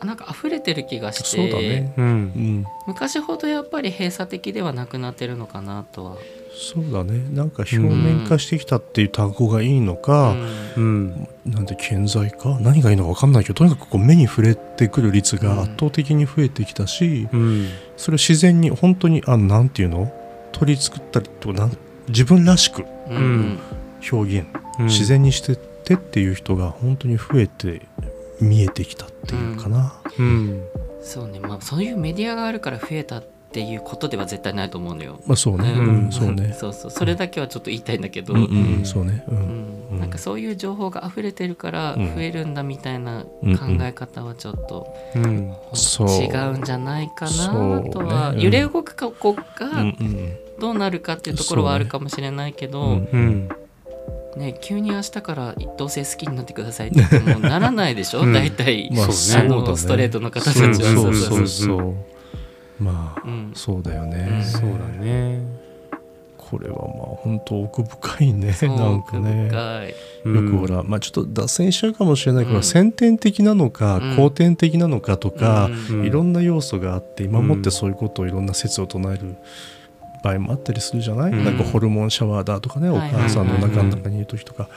[0.03, 1.93] なんか溢れてる気がしてそうだね。
[1.97, 2.65] うんうん。
[2.85, 6.17] 昔ほどやっぱり閉鎖的ではなくなってるのかなとは。
[6.59, 7.23] そうだね。
[7.31, 10.35] なんか表面化してきたっていう単語がいいのか、
[10.75, 11.27] うん。
[11.45, 17.69] なんで顕在か何がいいのか分かんないけどとにかくこう目に触れてくる率が圧倒的に増えてきたし、うん。
[17.95, 20.11] それを自然に本当にあのなんていうの？
[20.51, 22.83] 取り作ったりとかなん自分らしく
[24.11, 24.47] 表現、
[24.79, 24.85] うん。
[24.87, 27.83] 自然にしてってっていう人が本当に増えて
[28.41, 30.63] 見えてきたっていうかな、うん。
[31.01, 31.39] そうね。
[31.39, 35.19] まあそういうメディアがあるから増えたっていうことでは絶対ないと思うのよ。
[35.25, 36.53] まあそうね、ううんんそうね。
[36.59, 36.91] そうそう。
[36.91, 39.23] それだけはちょっと言いたいんだけど、うんうんそうね。
[39.27, 39.97] ううん。
[39.97, 42.15] んなんかそういう情報が溢れてるからうん。
[42.15, 43.27] 増えるんだみたいな考
[43.81, 48.43] え方はちょっとうん違うんじゃないかなとは、ね。
[48.43, 49.43] 揺れ動く子うんが
[49.81, 50.31] うん。
[50.59, 53.49] どうなるかっていうところはあるかもしれないけど、そうねうん。
[54.37, 58.33] ね、急に明日から同性好きになってくださいって言ってもならないでしょ、うん。
[58.33, 59.49] 大体、まああそうね。
[59.49, 60.67] のストレートの方たちは。
[60.67, 61.41] うんそうそうそそう。
[61.43, 61.93] うそう
[62.79, 63.51] まあ、うん。
[63.55, 64.43] そうだよね、うん。
[64.43, 65.41] そうだね。
[66.37, 66.85] これはまあ
[67.17, 69.49] 本当奥深いねなんかね。
[70.23, 72.63] よくほら、まあちょっと脱線しちゃうかもしれないけど、うん。
[72.63, 74.15] 先天的なのか、うん。
[74.15, 76.05] 後天的なのかとか、うん。
[76.05, 79.35] いろんな要素があって今もってそういうことをいろんな説を唱える
[80.23, 81.43] 場合もあったりするじゃない、うん。
[81.43, 83.09] なんかホルモンシャワーだとかね、はい。
[83.09, 84.69] お母さんの中の中にいる時とか。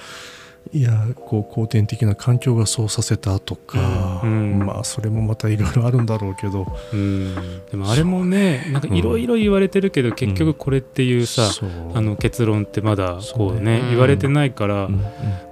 [0.73, 4.61] いやこう後天的な環境がそうさせたとか、うん。
[4.61, 6.67] まあそれもまたいろいろあるんだろうけど。
[6.93, 7.35] うん。
[7.71, 11.51] でもあれもねなんかいろいろ言われてるけど結局これっていうさ
[11.95, 13.81] あの結論ってまだこうね。
[13.81, 14.95] ね言われてないからうん。
[14.95, 15.01] うん。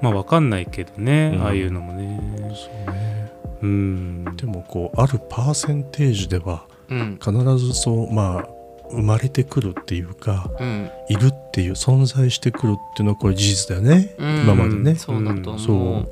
[0.03, 1.43] まあわかんないけどねうん。
[1.43, 2.21] ああいうのもね。
[2.55, 3.33] そうね。
[3.63, 4.37] うん。
[4.37, 7.19] でもこうあるパーセンテージではうん。
[7.21, 8.58] 必ずそうまあ
[8.91, 10.91] 生まれてくるっていうかうん。
[11.09, 14.41] いるっていう存在してくるっていうのはこれ事実だよね、うん。
[14.43, 14.95] 今までね。
[14.95, 16.09] そうだとそう。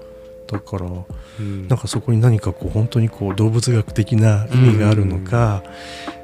[0.47, 1.69] だからうん。
[1.69, 5.63] なんかそこに何かこう本当にこう動物学的な意味があるのか、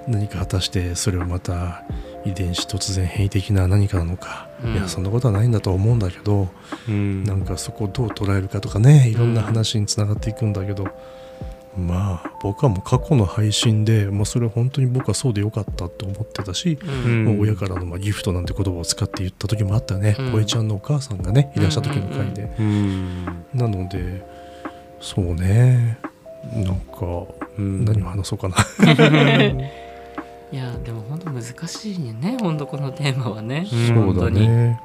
[0.06, 1.82] 何か果たしてそれをまた
[2.24, 4.74] 遺伝子突然変異的な何かなのか、うん。
[4.74, 6.48] いやそんなことはないんだとは思うんだけど、
[6.88, 7.24] うん。
[7.24, 10.86] なんかそこをどう捉えるかとかねいろんな話につながっていくんだけど、
[11.76, 17.40] まあ僕はもう過去の配信でもうそれは本当に僕はそうでよかったって思ってたし、うん。
[17.40, 20.34] 親からのまあギフトなんて言葉を使って言った時もあったよね、うん。
[20.34, 23.24] おえちゃんのお母さんがねいらっしゃった時の回で、うん。
[23.54, 24.22] なので
[25.00, 25.98] そうね。
[26.54, 27.84] なんかうん。
[27.84, 28.56] 何を話そうかな、
[30.52, 32.36] いやでも本当難しいね。
[32.40, 34.78] 本当このテーマはね、うんそうだね。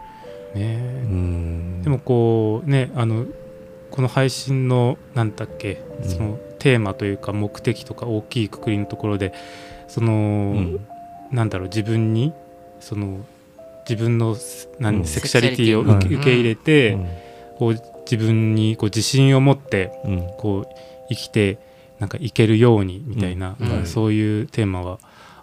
[0.56, 1.82] うねん。
[1.82, 3.26] でもこうねあの
[3.92, 6.10] この配信のなんだっけうん。
[6.10, 9.34] そのテーマというか目的とか大きいくくりのところで
[9.88, 10.88] その、うん。
[11.32, 12.34] なんだろう自分に
[12.80, 13.26] その
[13.90, 14.36] 自分の
[14.80, 15.06] なんうん。
[15.06, 17.08] セクシャリティを受け受け入れて、うん。
[17.58, 20.28] こう自分にこう自信を持ってうん。
[20.38, 20.76] こう
[21.10, 21.58] 生きて
[22.00, 25.00] なんかいけるようにみたいな、そういうテーマは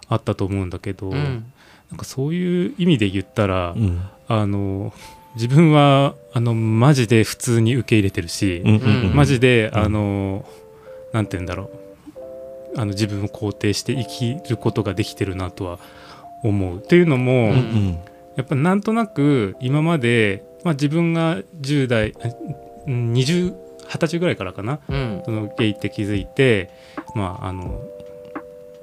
[0.07, 1.51] あったと思うんだけど、うん。
[1.91, 4.01] なんかそういう意味で言ったら、うん。
[4.27, 4.93] あの
[5.35, 8.63] 自分はあのマジで普通に受け入れてるし、
[9.13, 9.79] マジで、うん。
[9.79, 10.64] あのなん
[11.23, 11.85] て言うんだろう。
[12.77, 15.79] あの自分を肯定して生きることができてるなとは
[16.43, 16.77] 思う。
[16.77, 17.99] っていうのも、うんうん。
[18.35, 22.13] やっぱなんとなく今まで、まあ、自分が10代
[22.87, 24.79] うん20 20歳ぐらいからかな。
[24.89, 25.21] うん。
[25.25, 26.69] そのゲイって気づいて
[27.13, 27.81] まああの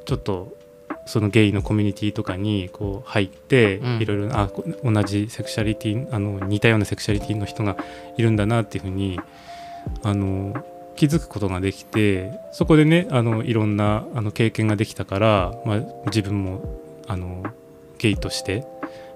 [0.07, 0.57] ちょっと
[1.05, 4.01] そのゲイのコミュニティとかにこう入って、うん。
[4.01, 7.77] いろいろあこ同じセクシャリティあの似たようなセクシャリティの人が
[8.17, 9.21] いるんだなっていうふうに
[10.03, 10.55] あの
[10.97, 17.45] 気づくことができてそこでねあのいろんなあの経験ができたから、まあ、自分もあの
[17.99, 18.67] ゲイとして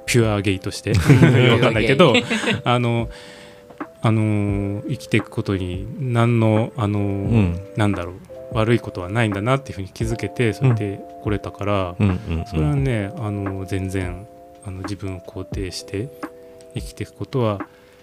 [0.07, 2.15] ピュアゲイとしてわかんないけど
[2.65, 3.09] あの
[4.03, 7.61] あの生きていくことに何のあの、ん。
[7.77, 8.15] なんだろう
[8.53, 14.27] 悪いことはないんだなっていうふうに気づけてそうやって来れたから、うんうんそれはねあの全然
[14.65, 16.09] あの自分を肯定して
[16.75, 17.61] 生きていくことは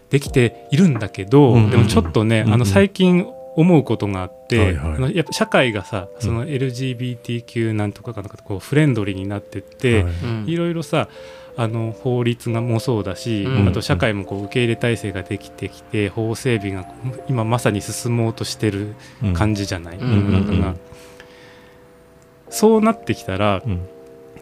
[0.10, 3.26] できているんだけど、うんでもちょっとね、うんあの最近
[3.56, 4.96] 思うことがあって、はいはい。
[4.96, 10.14] あのやっぱ社会がさその LGBTQ なんとかかなんかこうフレンドリーになってって、はい。
[10.14, 10.46] うん。
[10.48, 11.08] いろいろさ
[11.56, 13.68] あの法律がもそうだし、うん。
[13.68, 16.86] あと社会もこう受け入れ体制ができてきて法整備が
[17.28, 18.96] 今まさに進もうとしてる
[19.34, 20.10] 感じじゃない、うん。
[20.10, 20.80] 世の中が、うん。
[22.50, 23.88] そうなってきたら、うん。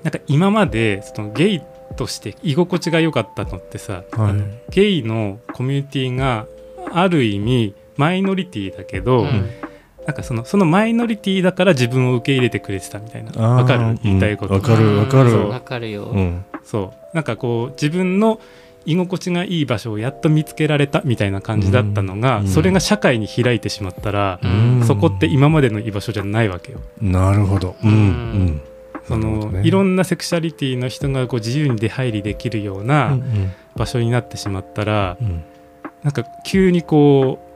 [0.03, 1.61] なんか今までそのゲイ
[1.97, 4.71] として居心地が良かったのってさ、はい。
[4.71, 6.47] ゲイのコミュニティが
[6.93, 9.49] ある意味マイノリティだけど、うん。
[10.07, 13.31] なんかそのそのマイノリティだから自分を受け入れてくれてたみたいな。
[13.39, 13.99] わかる？
[14.03, 15.29] 言いたいこと、うんわかるわかる。
[15.29, 16.45] そうわかるよ、うん。
[16.63, 17.15] そう。
[17.15, 18.39] なんかこう自分の
[18.83, 22.47] 居心地がいい場所をやっと見つけられたみたいな感じだったのが、うん。
[22.47, 24.83] それが社会に開いてしまったら、うん。
[24.87, 26.79] そこって今までの居場所じゃないわけよ。
[26.99, 27.75] なるほど。
[27.83, 27.91] うん。
[27.91, 28.61] うん。
[29.07, 29.61] そのね。
[29.63, 35.43] いろんなセクシャリティの人がこう自由に出入りできるようなうん場所になってしまったら、うんうん。
[36.01, 37.50] なんか急にこう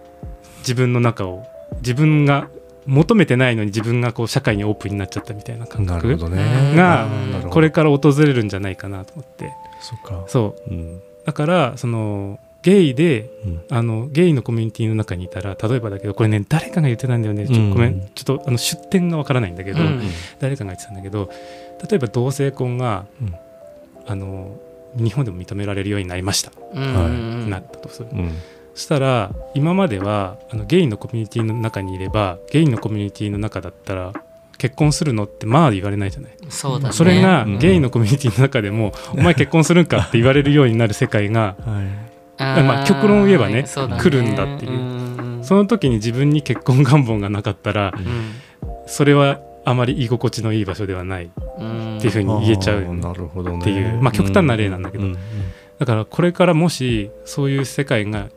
[0.66, 1.46] 自分の中を
[1.78, 2.50] 自分が
[2.86, 7.08] 求めてないのに自分がこう社会にオープンになっちゃったみたいな感覚が
[7.50, 9.54] これから訪れるんじゃないかなと思って。
[9.82, 10.24] そっか。
[10.28, 10.70] そう。
[10.70, 11.02] うん。
[11.26, 13.62] だからそのゲイでうん。
[13.70, 17.48] あのゲイのコミュニティの中にいたら例えばだけどこれね誰かが言ってたんだよね。
[17.48, 18.10] ちょうんごめん。
[18.14, 20.02] ちょっとあの出典がわからないんだけど、うん。
[20.40, 21.30] 誰かが言ってたんだけど
[21.90, 23.36] 例えば同性婚が、うん。
[24.08, 24.56] あの
[24.96, 28.10] 日本でも認められるようになりました、うんうんなったとする。
[28.12, 28.30] うん。
[28.30, 28.36] そ
[28.76, 34.14] したら今まではあのゲイのコミュニティの中にいればゲイのコミュニティの中だったら
[34.58, 36.94] 結婚するのってまあ言われないじゃない、そうだね。
[36.94, 37.60] それがうん。
[37.60, 41.82] ゲイのコミュニティの中でも、お前結婚するんかって言われるようになる世界がは
[42.60, 42.64] い。
[42.64, 44.72] まあ極論を言えばねそうだ来るんだっていう。
[45.40, 45.44] ん。
[45.44, 47.94] その時に自分に結婚願望がなかったら
[48.88, 53.60] それはあまり居心地のいい場所ではないうんっていうふうに言えちゃうあーなるほどね。
[53.60, 54.02] っていう。
[54.02, 55.06] まあ極端な例なんだけど。
[55.06, 55.18] うん。
[55.80, 58.30] だからこれからもしそういう世界が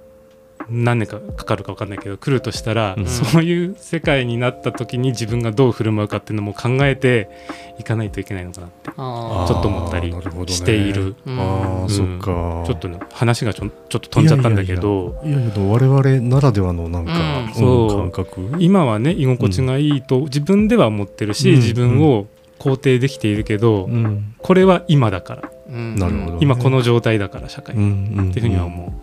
[0.70, 3.06] 何年かかかるか分かんないけど来るとしたら、うん。
[3.06, 7.30] そういう世界になった時に自分がどう振る舞うかっていうのも考えて
[7.78, 10.52] いかないといけないのかなってあちょっと思ったりあーなるほどね。
[10.52, 11.14] している。
[11.26, 11.40] うん。
[11.40, 12.64] ああ、うんそっか。
[12.66, 17.46] ちょっとね話がちょちょっと飛んじゃったんだけどいやいやいや我々ならではのなんか、うん。
[17.46, 17.96] うんそう。
[17.98, 18.50] 感覚。
[18.58, 21.56] 今はね居心地がいいと自分では思ってるし、うん。
[21.56, 22.26] 自分を
[22.58, 24.34] 肯定できているけど、うん。
[24.38, 25.50] これは今だから。
[25.68, 25.96] うん。
[25.96, 27.82] なるほど今この状態だから社会、うん
[28.16, 29.02] うんっていうふうには思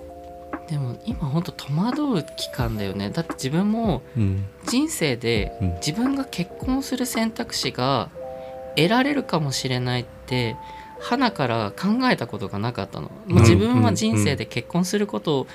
[0.70, 3.10] でも今本当戸惑う期間だよね。
[3.10, 4.46] だって自分もうん。
[4.66, 5.74] 人生でうん。
[5.76, 8.10] 自分が結婚する選択肢が
[8.76, 10.56] 得られるかもしれないって
[11.00, 13.10] 花から考えたことがなかったの。
[13.28, 15.48] もう自分は人生で結婚することを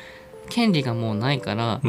[0.49, 1.81] 権利がもうないから、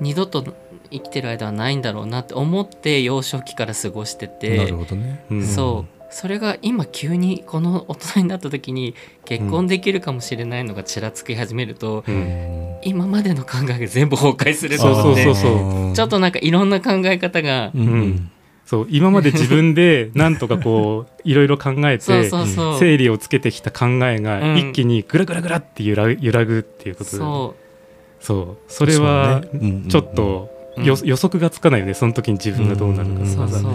[0.00, 0.54] 二度と
[0.90, 5.24] 生きてる間はないんだろうなって思って幼少期から過ごしてなてるほどね。
[5.30, 5.46] うん。
[5.46, 12.78] そうそれが今急にこの大人になった時に結婚できるかもしれないのがちらつき始めると、うん。
[12.84, 17.80] 今までの考えが全部崩壊するとそう思ってそうそうちょっとなんかいろんな考え方が、うん。
[17.80, 18.30] うん。
[18.64, 22.78] そう今まで自分で なんとかこういろいろ考えそうてそうそう。
[22.78, 24.58] 整理をつけてきた考えがうん。
[24.58, 27.56] 一気にグラグラグラって揺ら揺らぐっていうことでそ
[28.20, 28.56] そう。
[28.68, 29.42] それは
[29.88, 31.94] ちょっと予測がつかないよね。
[31.94, 33.72] その時に自分がどうなるかうそうそう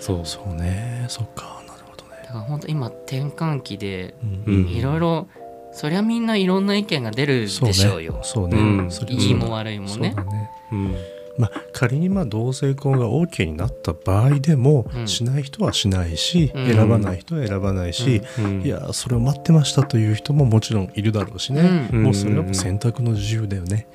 [0.00, 0.26] そう。
[0.26, 1.04] そうね。
[1.08, 1.62] そっか。
[1.66, 2.22] なるほどね。
[2.24, 4.14] だから本当今転換期で
[4.46, 4.68] うん。
[4.68, 5.28] いろいろ
[5.72, 8.20] そりゃみんないろんな意見が出るでしょうよ。
[8.22, 8.58] そうね。
[8.58, 8.90] うん。
[8.90, 10.14] それはいいも悪いもね。
[10.16, 10.50] そうだね。
[10.72, 10.94] うん
[11.40, 15.08] まあ、仮にまあ同性婚が OK になった場合でも、うん。
[15.08, 16.66] しない人はしないし、うん。
[16.74, 18.62] 選ばない人は選ばないし、うん。
[18.62, 22.02] いやそれを待ってましたという人ももちろんいるだろうしね、うん。
[22.02, 23.88] もうそれは選択の自由だよね。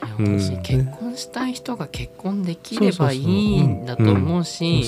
[0.64, 4.84] 結婚したい人が結婚できればいいんだと思うし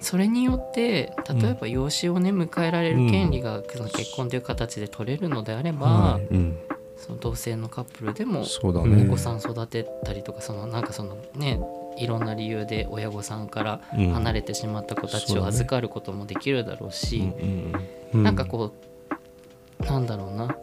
[0.00, 6.26] それによって例えば養子をね迎えられる権利がその結婚という形で取れるのであれば、はい。
[6.30, 6.58] うん
[7.02, 11.60] その同性のカップルでもそうだおね子さん育てたりとかそのなんかそのね
[11.98, 14.12] いろんな理由で親御さんからうん。
[14.12, 17.72] 離れてしまった子たちを預かることもできるだろうし、うんうん
[18.14, 18.72] うんなんかこ
[19.80, 20.54] うなんだろうな。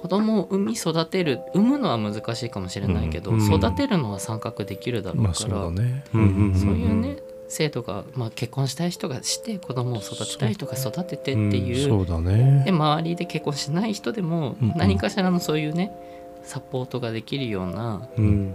[0.00, 7.18] 子供を産み育てる産むのは難しいかもしれないけど、うん育てるのは参画できるだろうまあそうから、そういうね
[7.52, 12.72] 制度が、まあ、結婚したい人がして子供を育てたい人が育ててっていうそうだねで。
[12.72, 15.92] 周りで結婚しない人でもうんうん何かしらのそういうね
[16.42, 18.54] サポートができるようなうん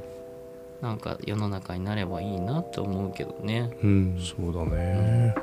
[0.81, 3.69] なんか世の中になればいいなって思うけどね。
[3.83, 5.35] うんそうだね。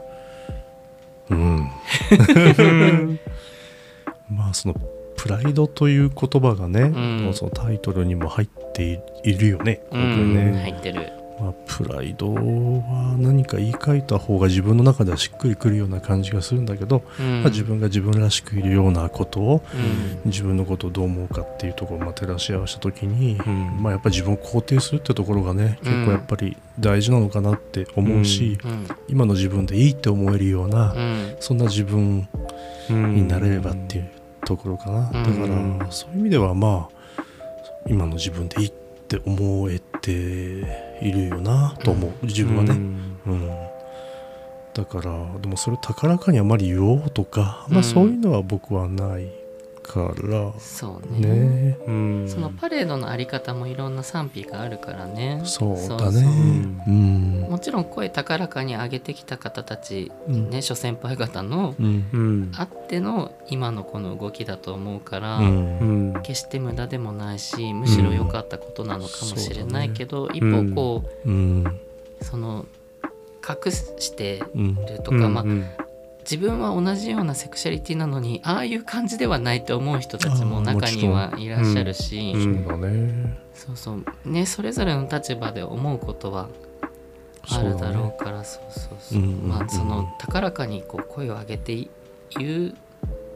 [1.31, 1.70] うん。
[4.31, 4.74] まあその
[5.16, 9.81] プライドという言葉がね、んそのタイトルにも入っていいるよね。
[9.91, 11.14] うん、ね入ってる。
[11.41, 17.43] まあ、プライドは何か言い換えた方が自分の中ではしっくりくるような感じがするんだけど、うん。
[17.43, 20.30] まあ、自分が自分らしくいるようなことを、うん。
[20.30, 23.82] 自分のことをどう思うかっていうところをまあ照らし合わせた時に、うん。
[23.82, 25.93] まあ、やっぱり自分を肯定するってところがね、うん。
[25.93, 28.89] 結構やっぱり大事なのかなって思うし、うん。
[29.09, 31.37] 今の自分でいいって思えるような、うん。
[31.41, 32.28] そんな自分
[32.91, 34.11] うんになれればっていう
[34.45, 35.41] ところかな、うん。
[35.41, 37.22] だからそういう意味ではまあ
[37.89, 38.72] 今の自分でいいっ
[39.09, 42.73] て思えているよなと思う、自分はね、
[43.27, 43.49] うん。
[44.75, 49.43] だからでもそれを高らかにあまり言おうとか、まあ、うんそういうのは僕はない
[49.85, 50.53] から。
[50.59, 51.28] そうね。
[51.28, 51.78] ね。
[51.87, 52.28] うん。
[52.28, 55.43] そのパレードのあり方もいろんな賛否があるからね。
[55.45, 56.22] そうそうだね
[56.89, 56.91] う。
[56.91, 57.41] ん。
[57.49, 60.51] もちろん声高らかに上げてきた方たち、うん。
[60.51, 61.74] ね諸先輩方の
[62.57, 65.78] あっての今のこの動きだと思うから、うん。
[65.78, 65.85] う
[66.18, 72.64] ん決して無駄でもないしむしろ良かったことなのかもしれないけど、一方こうその
[73.47, 75.66] 隠してうんるとか、まあうん
[76.25, 82.64] 自分は同じようなセクシャリティなのにああいう感じではないと思う人たちも中にはいらっしゃるし、うん。
[82.64, 83.39] そうだね。
[83.55, 84.05] そうそう。
[84.25, 86.49] ねそれぞれの立場で思うことは
[87.51, 89.25] あるだろうからそうそうそう、うん。
[89.25, 89.31] うん。
[89.43, 91.91] うんまあその高らかにこう声を上げてい
[92.31, 92.72] 言っ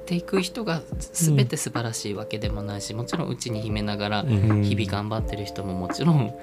[0.07, 0.81] ていく人が
[1.13, 4.63] 全て素晴らしいわけでもないし、もちろん内に秘めながらうん。
[4.63, 6.35] 日々頑張ってる人ももちろん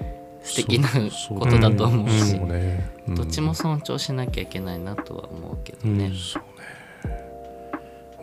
[0.46, 0.88] 素敵な
[1.30, 2.94] ことだと思うし、そうね。
[3.08, 3.16] うん。
[3.16, 6.12] どっちも尊重しなきゃいけないなとは思うけどね。
[6.16, 7.16] そうね。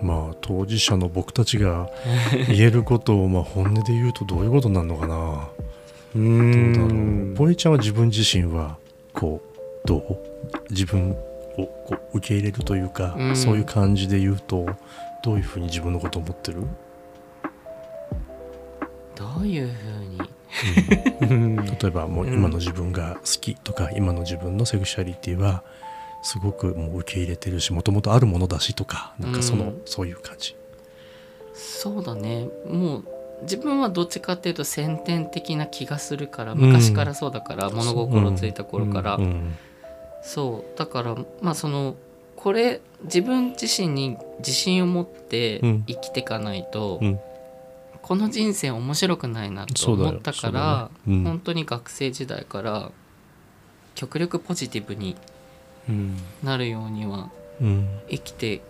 [0.00, 1.90] まあ当事者の僕たちが
[2.48, 5.48] 言えることをまあ本音で言うとどういうことになるのかな。
[6.14, 6.26] うどう
[6.72, 8.78] だろんうボイちゃんは自分自身は
[9.12, 9.42] こ
[9.84, 10.16] うどう？
[10.70, 11.14] 自分を
[11.56, 13.36] こう受け入れるというか、うん。
[13.36, 14.66] そういう感じで言うと
[15.24, 16.62] どういうふうに自分のことを思ってる？
[19.14, 20.20] どういうふうに
[21.20, 21.56] うん。
[21.64, 25.62] 例えばもう今の自分が好きとか、今の自分のセクシャリティは
[26.22, 29.82] すごくもう受け入れてるしもともとあるものだしとかなんかその、うん。
[29.84, 30.54] そういう感じ。
[31.54, 32.48] そうだね。
[32.68, 33.04] もう
[33.42, 39.22] 自分はどっちかっていうと先天的な気がするから昔からそうだから、物心ついた頃から、うん。
[39.22, 39.56] うん。
[40.22, 40.78] そう。
[40.78, 41.96] だからまあその
[42.36, 45.84] これ自分自身に自信を持ってうん。
[45.86, 47.20] 生きていかないと、うん
[48.02, 51.14] この人生面白くないなと思ったから、ね。
[51.14, 51.24] うん。
[51.24, 52.90] 本当に学生時代から
[53.94, 55.16] 極力ポジティブに
[55.88, 56.16] うん。
[56.42, 57.30] なるようには
[57.60, 57.88] うん。
[58.10, 58.60] 生きて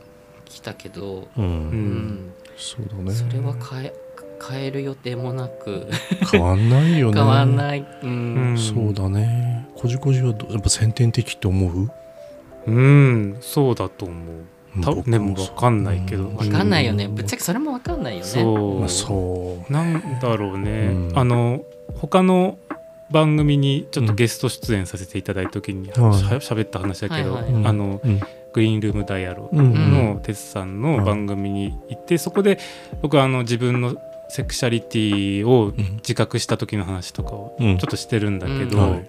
[0.45, 1.45] きたけど、うん。
[1.45, 2.33] うん。
[2.57, 3.13] そうだね。
[3.13, 3.95] それは変え
[4.49, 5.87] 変える予定もなく。
[6.31, 7.15] 変わんないよね。
[7.15, 8.11] 変わんない、うん。
[8.11, 8.59] うん。
[8.59, 9.69] そうだね。
[9.77, 11.91] こじこじはどやっぱ先天的って思う？
[12.67, 13.37] うん。
[13.41, 14.45] そうだと思う
[14.81, 16.37] た僕でも分かんないけど、うん。
[16.37, 17.09] 分かんないよね。
[17.09, 18.27] ぶっちゃけそれも分かんないよね。
[18.27, 19.73] そう、まあそう。
[19.73, 21.19] なんだろうね、うん。
[21.19, 21.65] あの
[21.97, 22.59] 他の
[23.11, 27.67] 番組にちょっとゲスト出演させていただいた時にしゃはい喋った話だけど、はいはいはい。
[27.67, 28.21] あのうん。
[28.55, 29.91] グリーンルームダイアロうん。
[29.91, 32.59] の哲さんの番組に行って、そこで
[33.01, 33.97] 僕はあの自分の
[34.29, 37.79] セクシャリティを自覚した時の話とかをうん。
[37.79, 39.01] ちょっとしてるんだけど、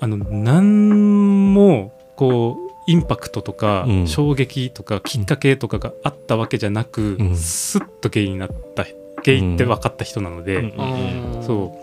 [0.00, 4.08] あの何もこうインパクトとかうん。
[4.08, 7.36] 衝撃とかきっかけとかがあったわけじゃなく、うん。
[7.36, 8.84] スッとゲイになった
[9.22, 11.42] ゲイって分かった人なので、うん。
[11.44, 11.78] そ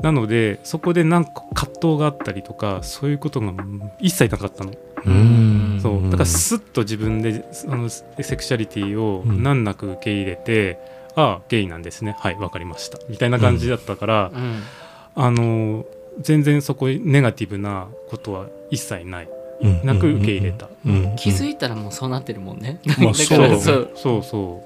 [0.00, 0.02] う。
[0.02, 3.52] なのでそこでなんか葛藤があったりとかそういうことが
[4.00, 4.72] 一切なかったの。
[5.04, 5.78] うん。
[5.82, 6.02] そう。
[6.04, 8.02] だからスッと自分でそのセ
[8.34, 9.42] クシャリティをうん。
[9.42, 10.78] 難なく受け入れて、
[11.16, 12.16] ああゲイなんですね。
[12.18, 12.98] はいわかりました。
[13.10, 14.62] みたいな感じだったから、うん。
[15.16, 15.84] あの
[16.18, 19.24] 全然そこネガティブなことは一切ない。
[19.26, 19.39] うん
[19.84, 23.90] なく受け入れた、うん気づいたらもうそうなってるもんね、まあだからそそうう。
[23.94, 24.64] そうそ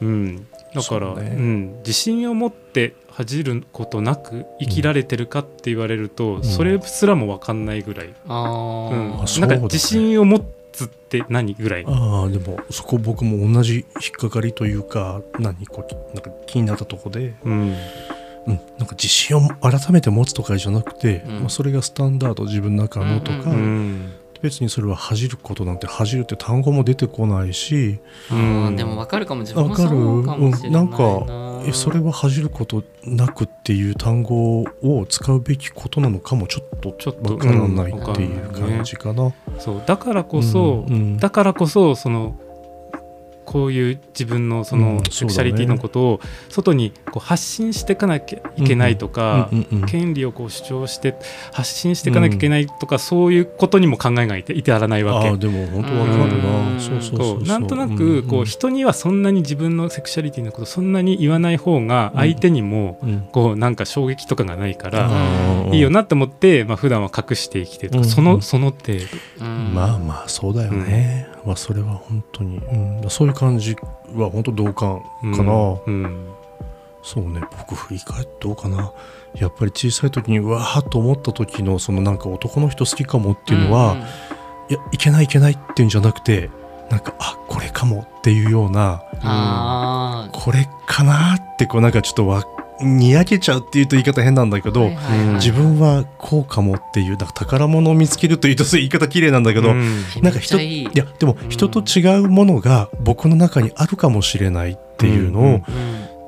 [0.00, 0.04] う。
[0.04, 0.46] うん。
[0.74, 9.12] だからそうう、ねん、自信を持って恥じることなく生きられてるかって言われると、それすらも分かんないぐらい、あうん。
[9.18, 9.54] ーあそうだね。
[9.54, 11.84] なんか自信を持つって何ぐらい？
[11.86, 17.74] ああでもそこ僕も同じ引っかかりというか何こうなんか気になったとこで、うん
[18.46, 21.40] うん、なんか自信を改めて持つとかじゃなくて、うん。
[21.40, 24.12] まあ、それがスタンダード自分の中のとか、うんうん
[24.42, 29.42] 別にそれは恥じることなんて恥じるって単語も出てこないしあーでも分かるかも。
[29.42, 30.00] 自分もそわかる。
[30.00, 30.90] うかもしれないな,、うん。
[30.90, 39.32] なんかえそれは恥じることなくっていう単語を使うべきことなのかもちょっとちょっとわからないうんっていう感じかな。
[39.60, 39.82] そう。
[39.86, 41.16] だからこそ、うんうん。
[41.18, 42.36] だからこそその
[43.52, 49.50] こういう自分のそうんのセクシャリティのことを外にこう発信していかなきゃいけないとか、
[49.86, 51.16] 権利をこう主張して
[51.52, 55.28] 発信していかなきゃいけないとか、そういうことにも考えがいて至らないわけ。
[55.28, 55.36] ああ。
[55.36, 56.76] でも本当わかるうん。
[56.76, 63.28] なそうそうなんとなくこう人にはそんなに自分のセクシャリティのことそんなに言わない方が相手にもうん。
[63.32, 65.08] こうなんか衝撃とかがないから
[65.66, 65.74] うん。
[65.74, 69.44] いいよなって思ってまあ普段は隠して生きてるとかうんそのその程度。
[69.44, 73.76] うんまあまあそうだよね、まあそれは本当に、うん、そういう感じ
[74.14, 75.02] は本当同感
[75.34, 76.28] かな、うん
[77.02, 77.40] そうね。
[77.58, 78.92] 僕振り返ってどうかな。
[79.34, 83.96] やっぱり小さい時にうわーっと思った時のそのなんか男の人好きかもっていうのは、
[84.68, 86.50] いやいけないいけないっていうんじゃなくて
[86.90, 92.44] なんかあこれかもっていうようなああこれかなってこうなんかちょっとわ
[92.82, 95.34] にやけちゃうっていうと言い方変なんだけど、はいはいはい。
[95.36, 100.02] 自分はこうかもっていうなんか宝物を見つけるというとそういう言い方綺麗なんだけど、うん。
[100.22, 100.82] なんか人いい。
[100.82, 105.62] いやでもうん人と違うものが僕の中にあるかもしれないっていうのを、うんうん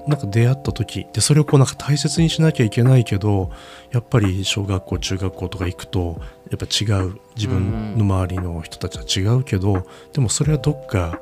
[0.07, 3.51] なんか出会った時でそれをこうなんか大切にしなきゃいけないけど
[3.91, 11.21] やっぱり小学校中学校とか行くとやっぱ違う自分の周りの人たちは違うけど、でもそれはどっか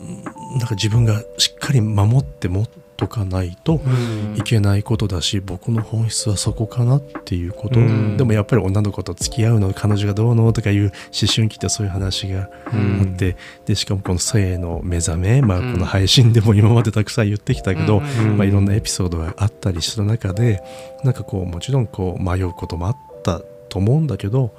[0.00, 2.68] うんなんか自分がしっかり守って持っ
[2.98, 4.36] とかないとうん。
[4.36, 8.16] いけないことだし、僕の本質はそこかなっていうこと、うん。
[8.16, 10.92] でもやっぱり女の子と付き合うの彼女がどうのとかいう思
[11.32, 13.00] 春期ってそういう話がうん。
[13.00, 13.36] あって、
[13.66, 15.72] でしかもこの性の目覚め、まあ、うん。
[15.74, 18.36] この配信でも今までたくさん言ってきたけど、うん。
[18.36, 20.60] まあ、いろんなエピソードがあったりした中で
[21.04, 24.52] なんかこうもちろんこう迷うこともあったと思うんだけど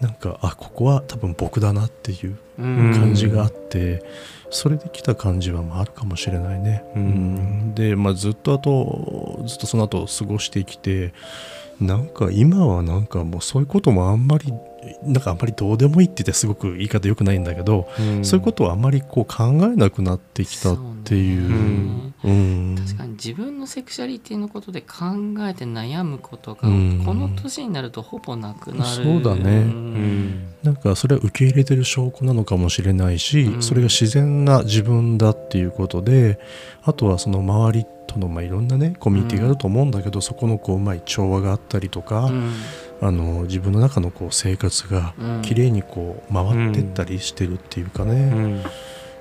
[0.00, 2.92] なんかあここは多分僕だなっていううん。
[2.94, 4.02] 感じがあって、
[4.50, 6.84] それで来た感じはまああるかもしれないね。
[6.94, 11.12] うんうんで、まあ、ずっとあとずっとその後過ごしてきて
[11.80, 14.52] なんか今はなんかもうそういうこともあんまり
[15.02, 18.24] なんかあんまりどうでもいいって言ってすごく言い方良くないんだけど、うん。
[18.24, 21.48] そういうことはあんまりこう考えなくなってきたっていう。
[21.48, 22.12] ね。
[22.24, 22.76] うん。
[22.78, 24.86] 確かに自分のセクシャリティのことで考
[25.40, 27.02] えて悩むことがうん。
[27.04, 29.04] この年になるとほぼなくなる。
[29.04, 29.60] そうだね。
[29.64, 30.44] ん。
[30.62, 33.62] なんかそれは受け入れてる証拠なのかもしれないし、うん。
[33.62, 36.38] それが自然な自分だっていうことで
[36.82, 42.52] あとはその周りとのまあいろんなねコミュニティがあると思うんだけど、そこのこううまい調和があったりとか、うん
[43.00, 45.42] あの自分の中のこう生活がうん。
[45.42, 48.12] 綺麗にこう回ってったりしてるっていうかね、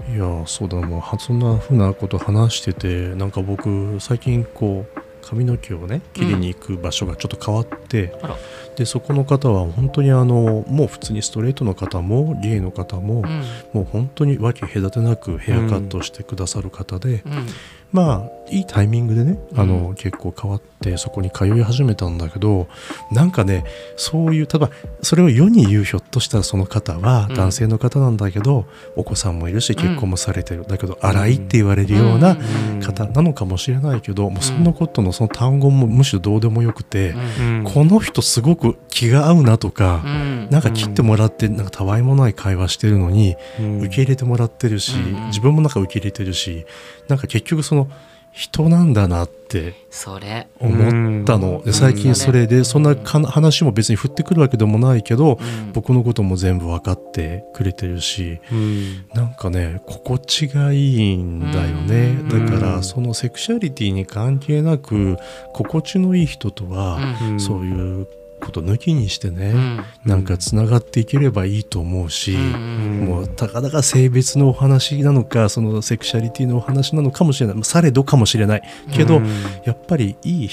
[0.09, 0.15] うん。
[0.15, 8.37] いやそうだもうそんなふうなこと話しててなんか僕最近こう髪の毛をね切りに行く場所がちょっと変わって、あら。
[8.75, 13.43] でそこの方は本当にあのもう普通にストレートの方もゲイの方も、うん。
[13.73, 17.47] もう本当に分け隔てなくヘアカットしてくださる方で、うん
[17.91, 22.67] まあいいタイミングでねあの、結構変わってそこに通い始めたんだけど
[23.11, 23.63] なんかね
[23.95, 24.69] そういうただ
[25.01, 27.35] それを世に言うひょっとしたらその方はうん。
[27.35, 28.65] 男性の方なんだけど、
[28.95, 29.75] お子さんもいるしん。
[29.75, 32.37] 結婚もされてる、だけど荒いって言われるような
[32.71, 32.79] うん。
[32.81, 37.63] 方なのかもしれないけど、もうそんなことのその単語もむしろどうでもよくて、うん。
[37.63, 40.47] この人すごく気が合うなとか、うん。
[40.49, 43.79] なんか切ってもらってなんかたわいもない会話してるのに、うん。
[43.79, 45.27] 受け入れてもらってるし、うん。
[45.27, 46.65] 自分もなんか受け入れてるし
[47.07, 47.89] なんか結局その
[48.35, 50.47] 人なんだなってそれ。
[50.59, 55.71] 思ったの、最近それでそんなか話も別に振ってくるわけでもないけど、うん。
[55.71, 59.05] 僕のことも全部分かってくれてるしうん。
[59.13, 62.45] なんかね心地がいいんだよね、うん。
[62.45, 65.15] だからそのセクシャリティに関係なく
[65.53, 67.39] 心地のいい人とは、うん。
[67.39, 68.07] そういう
[68.41, 69.85] こと抜きにしてね、うん。
[70.05, 73.05] なんかつながっていければいいと思うし、うん。
[73.05, 77.63] もうたかだか性別のお話なのかそのセクシャリティのお話なのかもしれない。
[77.63, 78.61] されどかもしれない。
[78.91, 79.27] けど、うん。
[79.65, 80.49] やっぱりいい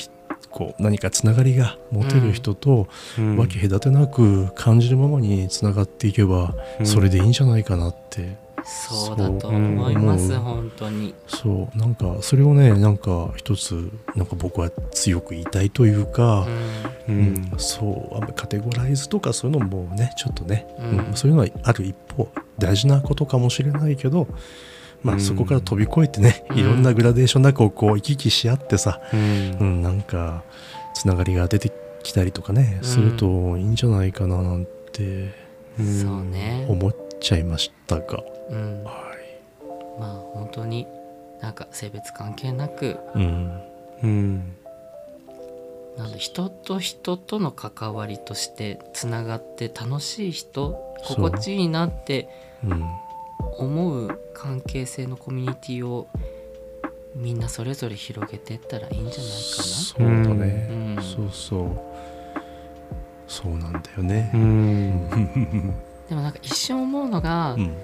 [0.50, 3.36] こう何かつながりが持てる人とうん。
[3.36, 6.86] 分け隔てなく感じるままにつながっていけばうん。
[6.86, 11.14] それでいいんじゃないかなって、そうだと思います本当に。
[11.26, 11.78] そう。
[11.78, 16.46] なんかそれをねなんか一つなんか僕は強く言いたいというか、
[17.58, 18.14] そう。
[18.14, 20.98] あんまりカテゴライズとかそういうのもねちょっとね、うん。
[21.08, 21.14] うん。
[21.14, 24.28] そういうのはある一方大事なことかもしれないけど、
[25.02, 25.20] まあ、うん。
[25.20, 26.58] そこから飛び越えてね、うん。
[26.58, 29.56] いろんなグラデーションなくこう行き来し合ってさ、うん。
[29.60, 30.42] うん、なんか
[30.94, 32.88] つながりが出てきたりとかね、うん。
[32.88, 35.34] するといいんじゃないかななんて
[35.78, 36.66] うんそうね。
[36.68, 38.84] 思っちゃいましたが、うん。
[38.84, 39.12] は
[39.98, 40.86] まあ本当に
[41.40, 42.86] なんか性別関係なく。
[42.86, 43.60] いうん。
[44.02, 44.56] うん
[45.96, 52.28] なんだ人と人との関わりとしてつながって楽しい人心地いいなって
[52.64, 52.82] うん
[53.58, 56.08] 思う関係性のコミュニティを
[57.14, 61.02] みんなそれぞれ広げていったらいいんじゃないかそうだね、うん。
[61.02, 61.80] そうそう。
[63.28, 64.30] そうなんだよね。
[64.34, 65.10] う、ん。
[65.10, 65.16] な
[66.08, 67.76] でもなんか一瞬思うのが、うん。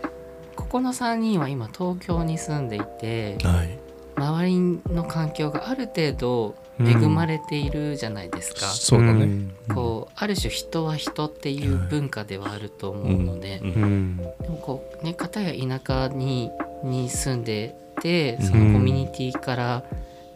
[0.57, 3.79] ここの3人は今東京に住んでいてはい。
[4.17, 4.59] 周り
[4.93, 9.55] の環境がある程度恵まれているじゃないですか、そうだね、ん。
[9.75, 13.69] こうある種人は人っていう文化ではあると思うので、うん。
[13.69, 16.51] うんでもこうね片や田舎に
[16.85, 19.85] に住んでてそのコミュニティから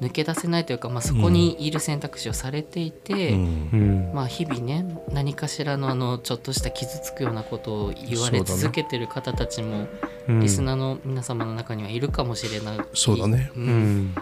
[0.02, 3.70] 抜け出せないというか、まあ、そこにいる選択肢をされていて、うん。
[3.72, 4.12] うん。
[4.12, 9.86] まあ、日々ね何かしらのあのちょっとした傷つくようなことを言われ続けてる方たちも、
[10.28, 10.40] うん。
[10.40, 13.52] リスナーの皆様の中にはいるかもしれないそうだね。
[13.54, 13.68] ううん。
[14.06, 14.14] ん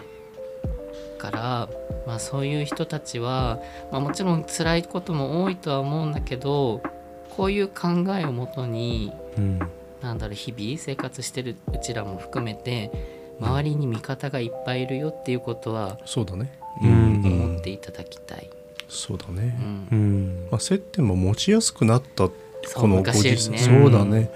[1.17, 1.69] から、
[2.07, 3.59] まあ、そういう人たちは、
[3.91, 6.81] まあ、もちろん辛いことも多いとは思うんだけど
[7.29, 7.89] こういう考
[8.19, 9.59] えをもとにうん。
[10.01, 12.91] なんだろう日々生活してるうちらも含めて
[13.39, 16.51] 周りに味方がいっぱいいるよっていうことはそうだね。
[16.81, 17.21] うん。
[17.23, 18.49] 思っていただきたい。
[18.89, 19.87] そうだね、うん。
[19.91, 20.47] うん。
[20.51, 23.57] まあ、接点も持ちやすくなったこのご時世。
[23.57, 24.31] そうだね、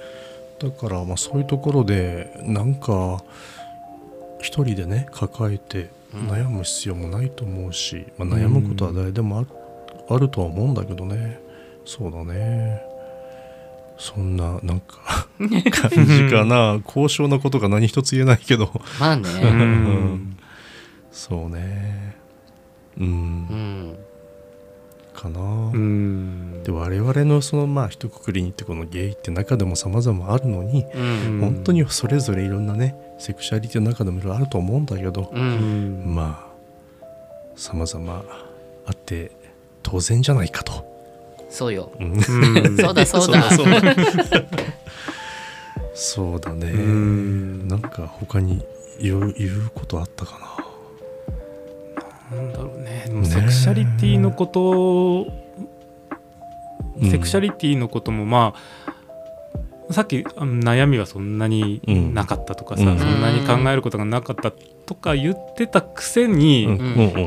[0.59, 3.23] だからまあそういうところでなんか
[4.39, 9.45] 一人でね抱えてうん悩む必要もないと思うし、まあ、悩むことは誰でも
[10.09, 11.39] ある,、とは思うんだけどね。
[11.85, 12.81] そうだね。
[13.97, 16.79] そんななんか 感じかな。
[16.83, 18.69] 高尚なことが何一つ言えないけど。
[18.99, 20.37] まあね、うん。
[21.11, 22.15] そうね。
[22.97, 23.95] うん、うん、
[25.13, 26.63] かな、うん。
[26.63, 30.99] で我々のそのまあ一括りにってこのゲイって中でも様々あるのに、う
[31.31, 31.39] ん。
[31.41, 36.11] 本当にそれぞれいろんなねセクシャリティの中でもいろいろあると思うんだけど、ううん。
[36.11, 37.05] んまあ
[37.55, 38.23] 様々
[38.85, 39.31] あって
[39.83, 40.85] 当然じゃないかと、
[41.49, 41.91] そうよ。
[41.99, 42.13] うん。
[42.13, 42.21] うん
[42.77, 43.51] そうだそうだ。
[43.51, 43.81] そうだ
[45.93, 47.67] そうだね、うん。
[47.69, 48.61] なんか他に
[48.99, 50.37] 言う言うことあったか
[52.31, 52.37] な。
[52.37, 53.05] なんだろうね。
[53.23, 55.27] セクシャリティのこと
[56.99, 57.09] うん。
[57.11, 58.53] セクシャリティのこともま
[58.85, 58.94] あ
[59.91, 61.81] さっき悩みはそんなに
[62.13, 62.99] なかったとかさ、うん。
[62.99, 66.71] そんなに考えることがなかったとか言ってたくせに、う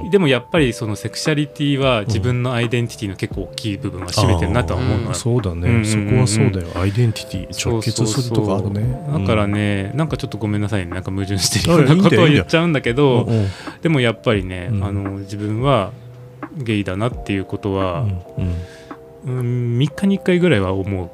[0.07, 0.11] ん。
[0.11, 6.69] でもやっぱりそのセクシャリティは自分のアイデンティティの結構大きい部分は占めてるなとは思うのそうだね、うんうんうんそこはそうだよ。
[6.75, 10.93] アイデンティティ直結するとこあるねだからね、なんかちょっとごめんなさいね。
[10.93, 13.49] なんか矛盾してるようなことを言っちゃうんだけどうんうん。
[13.83, 14.85] でもやっぱりね、うん。
[14.85, 15.93] あの自分は
[16.57, 18.07] ゲイだなっていうことは、
[18.37, 18.55] うん。
[19.25, 21.11] うん、3日に1回ぐらいは思う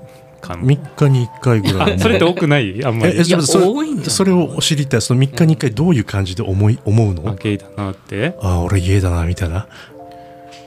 [0.46, 1.94] かも3日に1回ぐらい。
[1.94, 2.84] あそれって多くない？
[2.84, 3.18] あんまり。
[3.18, 5.02] えそれ多いんそれを知りたい。
[5.02, 7.30] その3日に1回どういう感じで思い思うの？
[7.30, 8.36] あゲイだなって。
[8.40, 9.66] ああ俺ゲイだなみたいな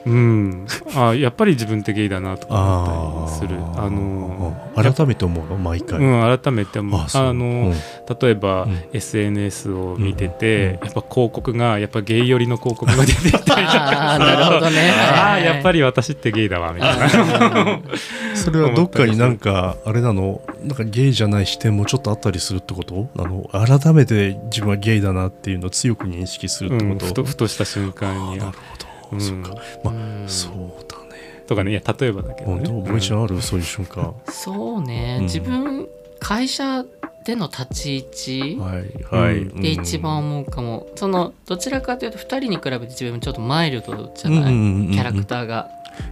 [0.08, 0.68] うん。
[0.96, 3.60] あやっぱり自分ってゲイだなとかあ思ったりする。
[3.76, 5.58] あの改めて思うの？
[5.58, 6.04] 毎回、う
[6.34, 7.74] ん、改めてもあの、うん。
[8.20, 8.84] 例えば、うん。
[8.94, 14.92] SNS を見てて、うんやっぱ広告がやっぱゲイ寄りの広告が出てきたりとかなるほどね。
[14.92, 17.10] ああやっぱり私ってゲイだわみたいな。
[18.36, 20.42] それはどっかになんかあれなの？
[20.64, 23.10] なんかゲイじゃない視点もちょっとあったりするってこと？
[23.18, 28.36] あの改めて自分はゲイだなっていうのを強く認識するってうん、こと、ふとふとした瞬間に。
[28.40, 30.24] あなるほど、うんそっかまあ、うん。
[30.28, 30.54] そう
[30.88, 31.44] だね。
[31.48, 31.72] とかね。
[31.72, 32.68] いや例えばだけどね。
[32.68, 34.14] 本当ボイちゃんある、そういう瞬間。
[34.30, 35.24] そうね、うん。
[35.26, 35.88] 自分
[36.20, 36.84] 会社
[37.26, 38.06] での立ち位
[38.54, 44.54] 置はいはい、うんで一番思うかも、そのどちらかというと2人に比べて自分ちょっとマイルドじゃない、うんうんう
[44.84, 45.70] んうんキャラクターが。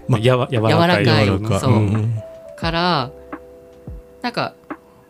[0.07, 1.05] まあやわ柔らかい。
[1.05, 1.25] 柔らかい。
[1.25, 1.73] 柔らかそう。
[1.73, 2.21] うん。
[2.57, 3.11] から
[4.21, 4.55] なんか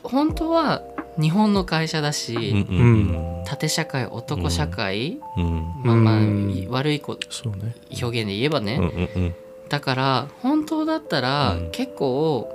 [0.03, 0.81] 本当は
[1.19, 2.83] 日本の会社だし、うんう
[3.21, 5.73] ん縦社会男社会、うん。
[5.83, 6.67] まあまあ、うん。
[6.69, 7.75] 悪いこそうね。
[8.01, 9.35] 表現で言えばね、うんうんうん。
[9.69, 11.71] だから本当だったら、うん。
[11.71, 12.51] 結構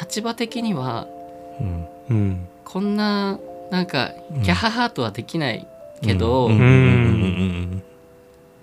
[0.00, 1.06] 立場的には
[1.60, 1.86] うん。
[2.10, 2.48] うん。
[2.64, 3.38] こんな
[3.70, 4.42] なんかうん。
[4.42, 5.66] ギャハハとはできない
[6.02, 6.68] けど、うんうんうんう
[7.76, 7.82] ん。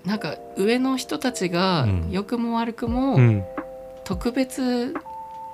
[0.05, 2.07] なんか上の人たちがうん。
[2.09, 3.43] 良くも悪くもうん。
[4.03, 4.95] 特別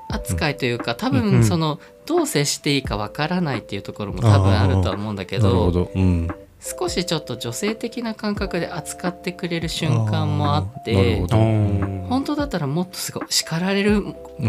[0.09, 1.13] 扱いというか多うん。
[1.31, 6.27] 分そのどう接していいかわからないっていうところも多分あるとは思うんだけどど、うん、
[6.59, 11.21] 少しちょっと女性的な感覚で扱ってくれる瞬間もあって
[12.09, 14.03] 本当だったらもっとすごい叱られる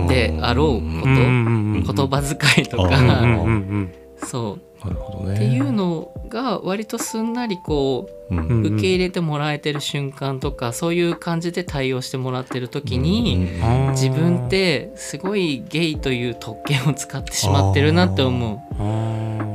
[0.09, 1.84] であろううん。
[1.86, 5.35] こと言葉遣いとあかそうなるほどね。
[5.35, 13.51] っていうのが割とすんなりこう受け入れてもらえてる瞬間とかそういう感じで対応してもらってる時に
[13.91, 18.83] 自分ってすごいゲイという特権を使ってしまってるなって思あ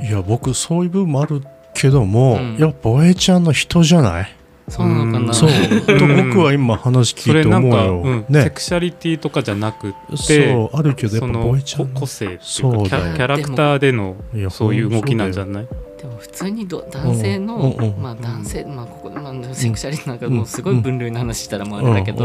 [0.02, 0.08] ー。
[0.08, 1.42] いや僕そういう部分もある
[1.74, 2.58] けども、うん。
[2.58, 4.24] やっぱボエちゃんの人じゃない？
[4.24, 4.28] う
[4.70, 5.50] そうなのかなそう。
[5.86, 9.94] と僕は今話聞いてそれなんか、思うよ、うんセねクシャリティとかじゃなくっ
[10.26, 11.88] てそうあるけどやっぱそのボエちゃん。
[11.88, 14.16] こ個性っていうかキャキャラクターでの
[14.50, 15.68] そういう動きなんじゃない？
[15.98, 22.24] でも普通にど男性の、まあ男性、まあここで、まあ、セクシャリティなんかもうすごい分類の話したらもうあれだけど、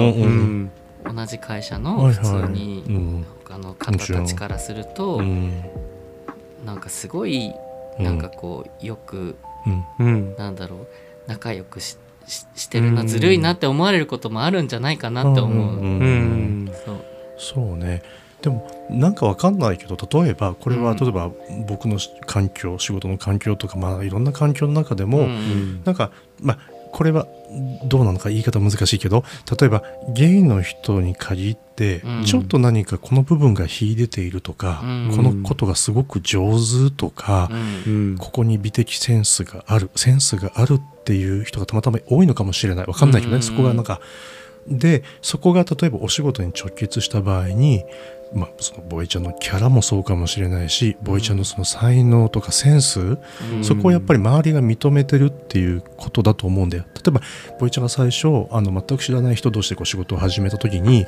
[1.05, 3.26] 同じ会社の普通にうん。
[3.45, 5.53] 他の方たちからすると、うん。
[6.64, 7.55] なんかすごい
[7.99, 9.36] なんかこうよく、
[9.99, 10.86] うん、なんだろう
[11.26, 11.97] 仲良くしし
[12.29, 15.76] してるなずるいなって思われることもあるんじゃないかなって思う。
[15.76, 15.99] うん。
[16.01, 16.72] うん。
[16.85, 17.05] そう。
[17.39, 18.03] そうね。
[18.43, 21.33] でもなんかわかんないけど例えばこれは例えば
[21.66, 25.83] 僕の環境仕事の環境とかまあいろんな環境の中でも、うん。
[25.85, 26.59] なんかまあ
[26.93, 27.26] これは
[27.84, 29.24] どうなのか言い方難しいけど
[29.59, 29.82] 例えば
[30.14, 31.68] ゲイの人に限って
[32.05, 32.24] うん。
[32.24, 35.12] ちょっと何かこの部分が秀でているとか、うん。
[35.14, 37.49] このことがすごく上手とか
[37.86, 37.95] う、ん。
[37.95, 42.86] うんここに美的センスがあるセンスがあるっていう人がたまたま多いのかもしれない。
[42.86, 43.43] わかんないけどね、うん。
[43.43, 44.01] そこがなんか
[44.69, 47.85] でそこが例えばお仕事に直結した場合に、
[48.35, 53.64] まあ、そのボイちゃんのキャラもそうかもしれないしボイちゃんのその才能とかセンス、うん。
[53.64, 56.85] そこをやっぱり周りが認めてるっていうことだと思うんだよ。
[56.95, 57.21] 例えば
[57.59, 61.07] ボイちゃんが最初あの全く知らない人同士でこう仕事を始めた時に、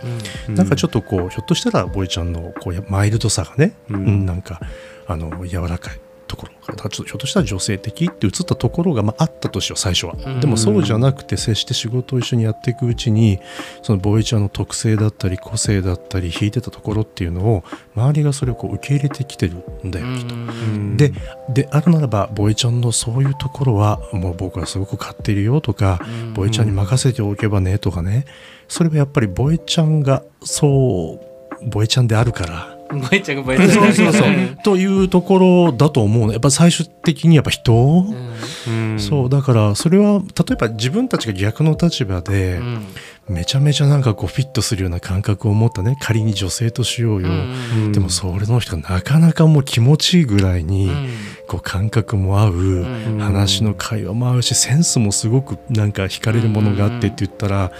[0.48, 0.54] うん。
[0.54, 4.60] なんかちょっとこうひょっとしたらボイちゃんのこうやマイルドさがね、ううんんなんか
[5.06, 6.00] あの柔らかい
[6.30, 13.40] ところがちょっとひょっとしたら女性的って映ったところが、まあ、あったとしよう最初は、うんでもそうじゃなくて接して仕事を一緒にやっていくうちに
[13.82, 17.64] そのボイちゃんの特性だったり個性だったり弾いてたところっていうのを
[17.96, 20.34] 周りがそれをこう受け入れてきてるんだよ、きっと。
[20.34, 21.12] うんで
[21.48, 28.24] であるならばボイちゃんのそういうところはもう僕はすごく買ってるよとか、うんボイちゃんに任せておけばねとかね
[28.68, 31.18] それはやっぱりボイちゃんがそ
[31.62, 32.79] うボイちゃんであるから。
[32.92, 33.68] ボイちゃんがボイちゃん。
[33.68, 34.32] が そうそうそう。
[34.64, 38.92] というところだと思うのやっぱ最終的にやっぱ人、うん。
[38.92, 39.00] うん。
[39.00, 42.86] そうだからそれは例えば自分たちが逆の立場で、うん
[43.30, 47.32] めちゃめちゃなんかこうフィットするような感覚を持ったね仮に女性としようよ、う
[47.88, 47.92] ん。
[47.92, 51.08] でもそれの人がなかなかもう気持ちいいぐらいに、うん。
[51.46, 53.18] こう感覚も合う、うん。
[53.18, 57.72] 話の会話も合うしセンスもすごくなんか惹かれるものがあってって言ったら、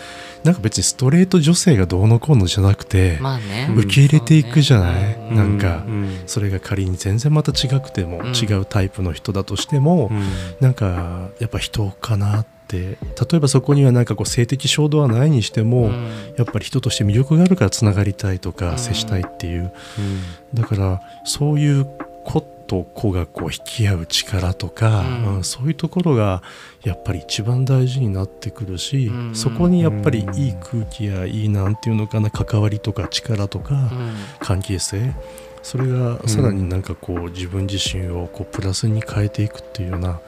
[0.45, 3.69] なんか別にストレート女性がどうのこうのじゃなくて、まあね。
[3.77, 5.37] 受け入れていくじゃない、うん。
[5.37, 6.23] なんか、うん。
[6.27, 8.33] それが仮に全然また違くても、うん。
[8.35, 10.23] 違うタイプの人だとしても、うん。
[10.61, 12.97] なんかやっぱ人かなって例
[13.35, 16.35] えばそこにはなんかこう性的衝動はないにしても、うん。
[16.37, 18.79] やっぱり人として魅力があるからつながりたいとか、うん。
[18.79, 19.73] 接したいっていう。
[19.99, 20.23] うん。
[20.55, 21.87] だからそういう
[22.25, 25.37] 子と子がこう引き合う力とか、うん。
[25.37, 26.43] うんそういうところが
[26.85, 29.35] やっぱり一番大事になってくるし、うん。
[29.35, 34.15] そこにやっぱりいい空気やいいなんていうのかな関わりとか力とか、うん。
[34.39, 35.15] 関係性
[35.63, 40.21] それがさらになんかこう自分自身をこうプラスに変えていくっていうような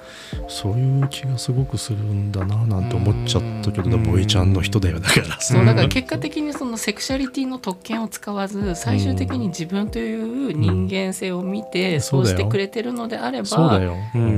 [0.49, 4.03] そういう気がすごくするんだななんて思っちゃったけど、うん。
[4.03, 5.41] ボイちゃんの人だよだから。
[5.41, 12.01] そうだから結果的にそのセクシャリティの特権を使わず最終的に自分という人間性を見てうん。
[12.01, 13.71] そうしてくれてるのであればそ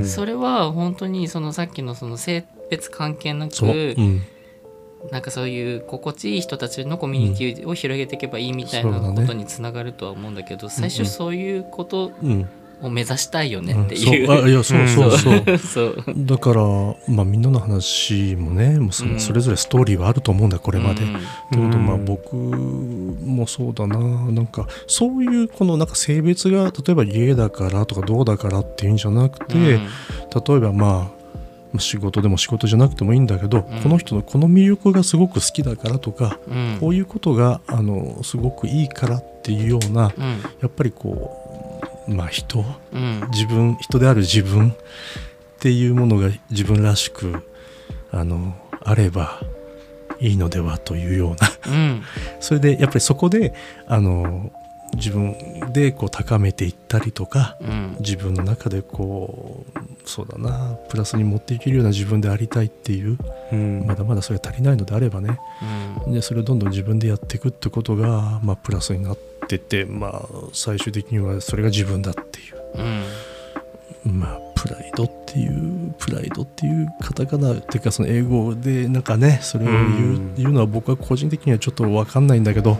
[0.03, 3.95] それは本当にそのさっきのその性別関係なく
[5.11, 12.49] なんかそういう心地いい人たちのコミュニティを広げていけばいいみたいなことにつながるとは思うんだけど最初そういうことうん。
[12.81, 14.27] を目指したいよねうんっていう。
[14.27, 14.43] そう。
[14.43, 15.17] あいやそうそう。
[15.17, 16.03] そう、 そう。
[16.17, 16.61] だから、
[17.07, 19.19] まあ、みんなの話もねもうそうん。
[19.19, 21.03] それぞれストーリーはあると思うんだこれまで。
[21.03, 21.13] うん。
[21.13, 21.19] だ
[21.51, 23.97] けどまあうん僕もそうだな。
[23.97, 29.79] なんかそういうこのなんか性別が例えばゲイだからとかどうだからっていうんじゃなくて、例
[30.55, 31.24] えばまあ
[31.79, 33.81] 仕事でも仕事じゃなくてもいいんだけど、うん。
[33.81, 36.77] この人のこの魅力がすごく好きだからとか、うん。
[36.79, 40.23] こういうことがあのすごくいいからっていうようなうん。
[40.61, 41.41] やっぱりこ
[42.07, 42.63] うまあ人
[42.93, 43.27] うん。
[43.31, 44.73] 自分人である自分っ
[45.59, 47.43] ていうものが自分らしく
[48.11, 49.39] あのあれば
[50.19, 51.73] いいのではというような。
[51.73, 52.03] うん。
[52.39, 53.53] それでやっぱりそこで
[53.87, 54.51] あの
[54.95, 57.95] 自分でこう高めていったりとかうん。
[57.99, 63.17] 自分の中でこうそうだなプラスに持っていけるような自分でありたいっていう
[63.51, 63.85] うん。
[63.85, 65.39] まだまだそれが足りないのであればね。
[66.05, 66.13] うん。
[66.13, 69.17] でそれをどんどん自分でやっていくってことが、まあ、プラスになっ
[69.47, 72.55] てって、まあ、最終的にはそれが自分だっていう。
[74.05, 74.19] うん。
[74.19, 80.35] まあ、プライドっていうプライドっていうカタカナっていうかその英語でなんかねそれを言う,、うん。
[80.35, 82.77] 言うのは僕は個人的にはちょっと分かんないんだけど、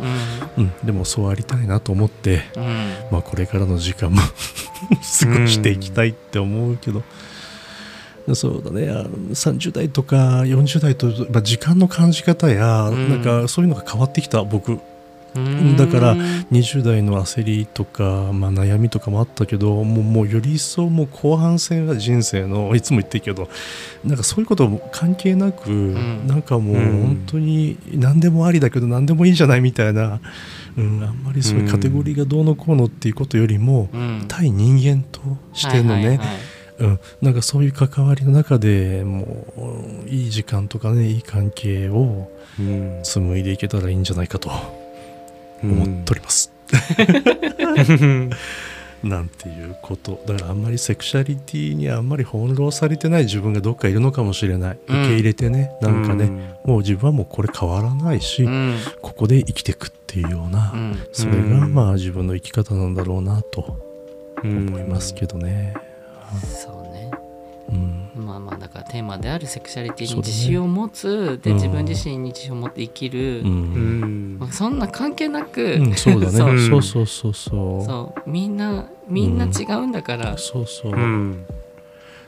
[0.57, 2.93] ううん、でもそうありたいなと思って、んうん。
[3.11, 4.17] まあ、これからの時間も
[5.19, 7.03] 過ごしていきたいって思うけど、
[8.33, 13.09] そうだねあの30代とか40代と、まあ、時間の感じ方や、うん。
[13.09, 14.71] なんかそういうのが変わってきた僕。
[14.71, 14.81] うん
[15.77, 23.49] だから20代の焦りとか、まあ、悩みとかもあったけどもうもうより一層もう後半戦は人生のいつも言ってるけど
[24.05, 26.27] なんかそういうことも関係なく、ん。
[26.27, 27.01] なんかもううん。
[27.05, 30.19] 本当に何でもありだけど何でもいいじゃないみたいな、
[30.77, 34.25] うん、あんまりそういうカテゴリーがどうのこうのっていうことよりも、うん。
[34.27, 35.21] 対人間と
[35.53, 36.27] してのね、はいはいはい。
[36.77, 42.29] うん、なんかそういう関わりの中でもういい時間とかねいい関係を
[42.59, 42.99] うん。
[43.03, 44.49] 紡いでいけたらいいんじゃないかと
[45.63, 46.51] 思っております。
[49.03, 50.19] なんていうこと。
[50.25, 54.99] だからあんまりセクシャリティにあんまり翻弄されてない自分がどっかいるのかもしれない、うん。
[55.01, 56.71] 受け入れてねなんかね、うん。
[56.71, 58.77] もう自分はもうこれ変わらないし、うん。
[59.01, 60.99] ここで生きていくっていうような、うん。
[61.11, 61.73] それがうん。
[61.73, 63.79] まあ自分の生き方なんだろうなと
[64.43, 65.75] うん思いますけどね。
[67.67, 74.37] そうんまあまあだからテーマであるセクシャリティに自信を持つ、でうん自分自身に自信を持って生きる、うんうん。
[74.39, 76.31] まあそんな関係なく、うんそうだね。
[76.37, 76.59] そう。
[76.59, 77.85] そうそうそうそう。
[77.85, 78.29] そう。
[78.29, 81.45] みんなみんな違うんだから、そうそう、うん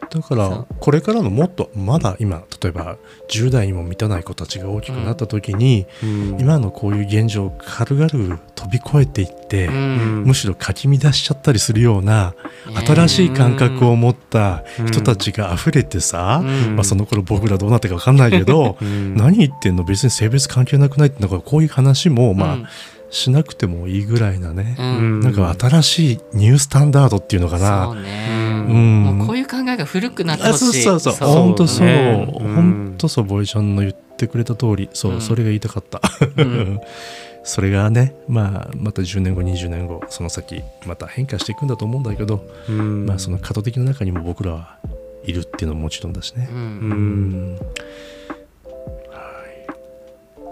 [0.10, 2.98] だからこれからのもっとまだ今例えば
[3.30, 6.38] 10代にも満たない子たちが大きくなった時に、うん。
[6.40, 10.24] 今のこういう現状を軽々飛び越えていって、うん。
[10.26, 12.36] むしろかき乱しちゃったりするような
[12.68, 16.76] ね新しい感覚を持った人たちが溢れてさ、うん。
[16.76, 19.16] まあ、その頃僕らどうなってるか分かんないけど、うん。
[19.16, 19.84] 何言ってんの？
[19.84, 22.68] 別に性別関係なくないってなんかこういう話もまあ、うん
[23.10, 25.20] しなくてもいいぐらいなね、うん。
[25.22, 28.02] なんか新しいニュースタンダードっていうのかそうな。
[28.02, 29.04] ね、うん。
[29.04, 30.84] もうこういう考えが古くなってあほしい。
[30.84, 31.14] そうそうそう。
[31.14, 31.88] そう本当そう。
[31.88, 34.90] 本当そうボイちゃんの言ってくれた通り。
[34.94, 35.22] そう、うん。
[35.22, 36.02] それが言いたかった、
[36.38, 36.80] うん。
[37.44, 43.06] それがね、まあ、また10年後20年後その先また変化していくんだと思うんだけど、うん。
[43.06, 44.78] まあ、その過渡的の中にも僕らは
[45.24, 46.50] いるっていうのももちろんだしね。
[46.52, 47.54] う、、うん。
[47.54, 47.58] ん。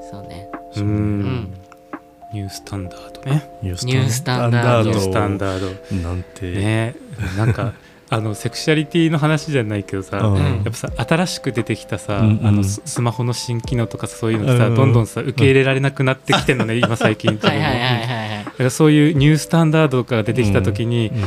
[0.10, 0.50] そうね。
[0.78, 1.65] ううんん
[2.36, 3.50] ニュースタンダードね。
[3.64, 4.90] ニュースタンダード。
[4.90, 5.96] ニュースタンダード。
[6.10, 6.96] なんて、ね。
[7.38, 7.72] なんか
[8.12, 10.38] あのセクシャリティの話じゃないけどさ、うん。
[10.38, 17.38] やっぱさ新しく出てきたさ、うんうんあのススマホの新機能とかそういうのさ、うんどんどんさ受け入れられなくなってきてるのね、今最近。
[17.42, 18.46] はいはいはいはいだはい。
[18.46, 21.24] からそういうニュースタンダードが出てきた時に、うん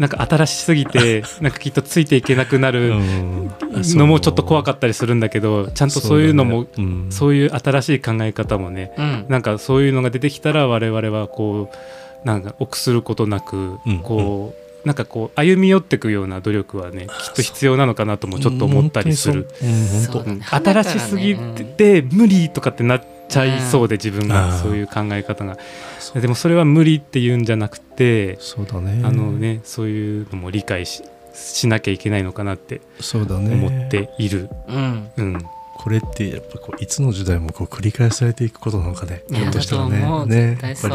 [0.00, 3.50] なんか新しすぎて なんかきっとついていけなくなるうん。
[3.70, 6.88] のもちょっと怖かったりするんだけどちゃんとそういうのもそうだね。
[6.88, 7.12] うん。
[7.12, 9.26] そういう新しい考え方もねうん。
[9.28, 13.98] なんかそういうのが出てきたら我々はこうなんか臆することなくうん。
[13.98, 19.48] こうなんかこう歩み寄っていくような努力はねきっと必要なのかなともちょっと思ったりする。
[20.50, 25.56] 新しすぎて無理とかってなっちゃいそうで自分がそういう考え方が。
[26.14, 29.00] でもそれは無理っていうんじゃなくてそうだね。
[29.04, 33.54] あのねそういうのも理解ししなきゃいけないのかなってそうだね。
[33.54, 34.50] 思っている。
[34.68, 35.10] うん。
[35.16, 35.38] うん。
[35.76, 39.22] これってやっぱこういつの時代もこう繰り返されていくことなのかね。
[39.30, 40.26] いやひょっとしたらだと思う。
[40.26, 40.36] ね。
[40.36, 40.90] ねやっぱそう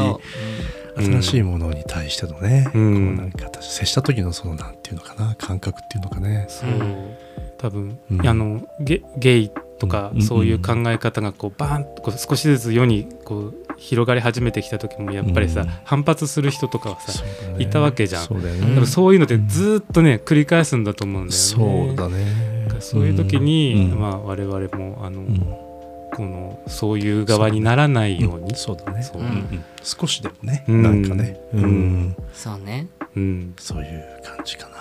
[1.00, 3.16] り新しいものに対してのね、うん。
[3.16, 6.46] こうなんか私接した時のそのなんていうのかな感覚っていうのかね。
[6.50, 6.70] そう。
[6.70, 7.16] うん。
[7.58, 8.28] 多分、うん。
[8.28, 17.24] あのゲゲイとかうんそういう考え方がこうバーンとこう少しずつ世にこう広がり始めてきた時もやっぱりさ、うん反発する人とかはさ
[17.60, 18.26] いたわけじゃん。
[18.26, 21.38] そうだよ多ね、分そういうのでずーっとね繰り返すんだと思うんだよね。
[21.38, 22.56] そうだね。
[22.80, 25.40] そういう時に、うんまあ、我々もあの、うん。
[26.14, 28.78] このそういう側にならないように、うんそう。
[28.78, 29.04] だね
[29.84, 30.82] 少しでもね、うん。
[30.84, 31.64] なんかね、うん。
[31.64, 32.16] うん。
[32.34, 32.88] そうね。
[33.16, 33.54] うん。
[33.58, 34.75] そういう感じかな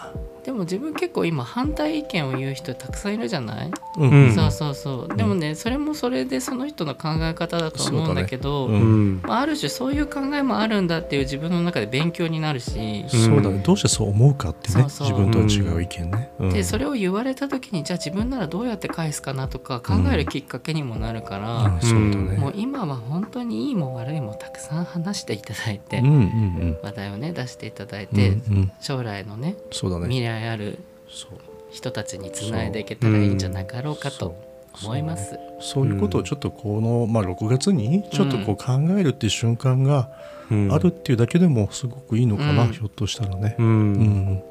[0.44, 4.10] でも自分結構今反対意見を言う人たくさんいるじゃない、うん。
[4.10, 4.34] うん。
[4.34, 5.16] そうそうそう。
[5.16, 8.78] でもねそれもそれでその人の考え方だと思うんだけどね。
[8.78, 9.22] うん。
[9.26, 13.62] まあ、ある種そういう考えもあるんだっていう自分の中で勉強になるし、そうだね。
[13.64, 15.08] どうしてそう思うかってねそうそう。
[15.08, 16.50] 自分とは違う意見ね、うん。
[16.50, 21.80] でそれを言われた時にじゃあ自分ならどうやって返すかなとか考えるきっかけにもなるから、うん。
[21.80, 22.36] そうだね。
[22.36, 26.78] もう今は本当にいいも悪いもたくさん話していただいて、うんうんうん。
[26.82, 28.72] 話題をね出していただいうんて、うん。
[28.80, 30.06] 将来のねそうだね。
[30.08, 30.78] 未来ある
[31.08, 31.30] そう。
[31.70, 34.36] 人たちにつないでいけたらいいんじゃなかろうかと
[34.82, 35.38] 思います。
[35.60, 40.10] そういうことをちょっとこの、まあ、6月にちょっとこう考えるっていう瞬間が
[40.50, 40.72] うん。
[40.72, 42.72] あるっていうだけでもすごくいいのかな、うん。
[42.72, 43.56] ひょっとしたらね。
[43.58, 43.66] う、ん。
[43.66, 44.42] うん。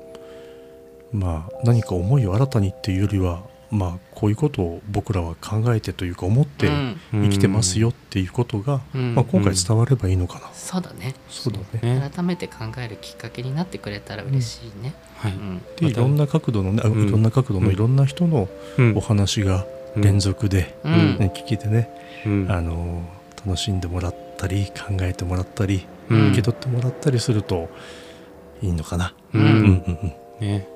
[1.11, 6.97] まあ何か思いを新たにっていうよりはまあこういうことを僕らは考えてというか思ってうん。
[7.11, 9.15] 生きてますよっていうことが、うん。
[9.15, 11.13] まあ、今回伝わればいいのかな、そうだね。
[11.29, 12.11] そうだねね。
[12.13, 14.93] 改めて考えるきっかけになってくれたら嬉しいね。
[15.23, 15.31] はい。
[15.31, 15.61] うん。
[15.77, 17.07] でいろんな角度のね、あうん。
[17.07, 18.97] いろんな角度のいろんな人のうん。
[18.97, 19.65] お話が
[19.95, 21.17] 連続で、うん。
[21.17, 21.89] ね聞けてね、
[22.25, 22.47] うん。
[22.51, 23.03] あの
[23.45, 26.27] 楽しんでもらったり考えてもらったり、うん。
[26.31, 27.69] 受け取ってもらったりすると
[28.61, 29.13] いいのかな。
[29.33, 30.45] ううんうんんうん。
[30.45, 30.67] ね。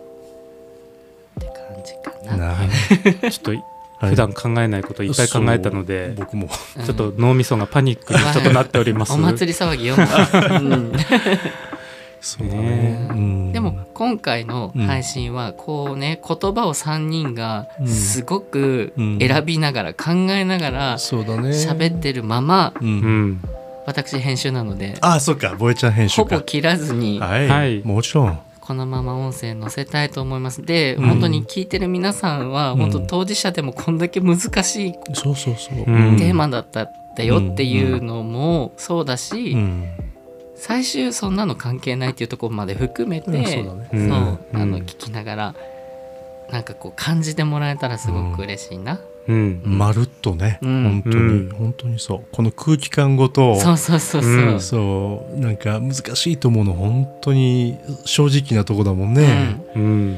[1.39, 2.47] って感じかうんな。
[2.47, 2.57] な
[3.29, 6.47] ちょっと普段考えないこといっぱい考えたので、僕も。
[6.77, 9.13] うんちょっと脳みそがパニックにちょっとなっております。
[9.13, 9.95] お祭り騒ぎよ。
[12.18, 13.07] うんそうだねね。
[13.11, 21.49] うんでも今回の配信はこうね言葉を3人がうんすごくうん選びながら考えながらそうだね。
[21.49, 22.86] 喋ってるままう。
[22.86, 23.41] うんん、
[23.86, 26.36] 私編集なのであ、そうか、ボエちゃん編集か。
[26.36, 28.39] ほぼ切らずにはい、はいもちろん。
[28.61, 35.78] このまま音声載せたいと思いますでうん本当に聞いてる皆さんはうん本当当事者でもこんだけ難しいそうそうそう。
[35.88, 39.89] うんテーマだったんだよっていうのもそうだし、うん。
[40.60, 44.84] 最終そんなの関係ないっていうところまで含めて、うんそうあのうん。
[44.84, 45.55] 聞きながら
[46.51, 49.62] なんかこう感じてもらえたらすごく嬉しいな、うん。
[49.66, 51.01] まるっとね、うん。
[51.03, 51.49] 本当に、うん。
[51.49, 52.26] 本当にそう。
[52.32, 53.60] この空気感ごと。
[53.60, 55.39] そうそうそうそう、うんそう。
[55.39, 60.18] なんか難しいと思うの本当に正直なとこだもんね、うん。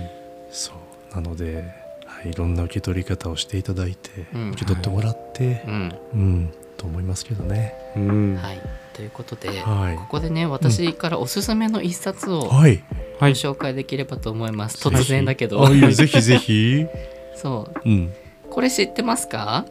[0.52, 0.72] そ
[1.12, 1.16] う。
[1.16, 1.64] なので、
[2.06, 4.50] はい、いろんな受け取り方をしていただいて、うん。
[4.52, 5.96] 受け取ってもらってう、ん。
[6.14, 6.54] うん。
[6.78, 7.74] と思いますけどね。
[7.96, 8.36] うん。
[8.36, 8.62] はい、
[9.00, 9.96] ということで、はい。
[9.96, 12.84] ここでね私からおすすめの一冊をごはい。
[13.18, 13.32] はい。
[13.32, 16.86] 紹介できればと思います、突然だけど、あいやぜひぜひ。
[17.42, 17.90] そう。
[17.90, 18.14] うん。
[18.50, 19.66] これ知ってますか？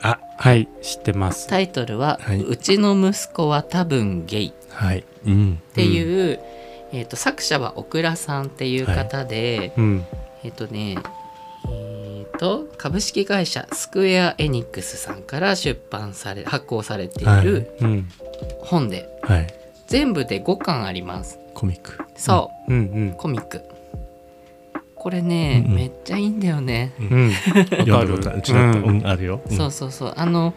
[0.00, 0.18] あ。
[0.38, 1.48] はい知ってます。
[1.48, 2.40] タイトルは、はい。
[2.40, 5.04] うちの息子は多分ゲイ」っはい。
[5.26, 5.60] うん。
[5.74, 6.40] ていう、
[6.92, 10.06] えー、と作者はオクラさんっていう方で、うん。
[10.42, 10.96] えっ、とね
[11.70, 17.44] えー、と株式会社スクエア・エニックスさんから出版され発行されていはい。
[17.44, 18.08] るうん
[18.60, 19.46] 本で、はい。
[19.86, 21.38] 全部で5巻あります。
[21.54, 21.98] コミック。
[22.16, 23.14] そう、うん。
[23.16, 23.62] コミック。
[24.94, 25.76] これね、うんうん。
[25.76, 27.06] めっちゃいいんだよね、うん。
[27.08, 27.32] うん。
[27.70, 28.38] 読んだことある。
[28.38, 28.78] うちだった。
[28.78, 29.56] ううんんあるよ、うん。
[29.56, 30.14] そうそうそう。
[30.16, 30.54] あの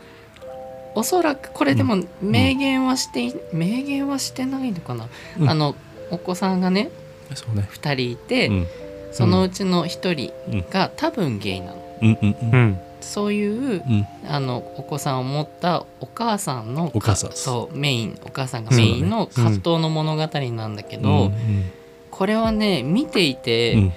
[0.95, 5.07] おそらくこれでも明言はしてい、明言はしてないのかな、
[5.39, 5.49] うん。
[5.49, 5.75] あの
[6.11, 6.89] お子さんがね
[7.33, 7.67] そうね。
[7.71, 8.67] 2人いて、うん。
[9.11, 11.77] そのうちの1人うんが多分ゲイなの。
[12.01, 12.17] うん。
[12.21, 12.29] うん。
[12.31, 12.79] ううんん
[13.13, 14.07] そういううん。
[14.27, 17.31] あのお子さんを持ったお母さんのお母さん。
[17.33, 21.71] そうメインお母さんがメインの葛藤の物語なんだけど、うん
[22.09, 23.93] これはね見ていて、うん。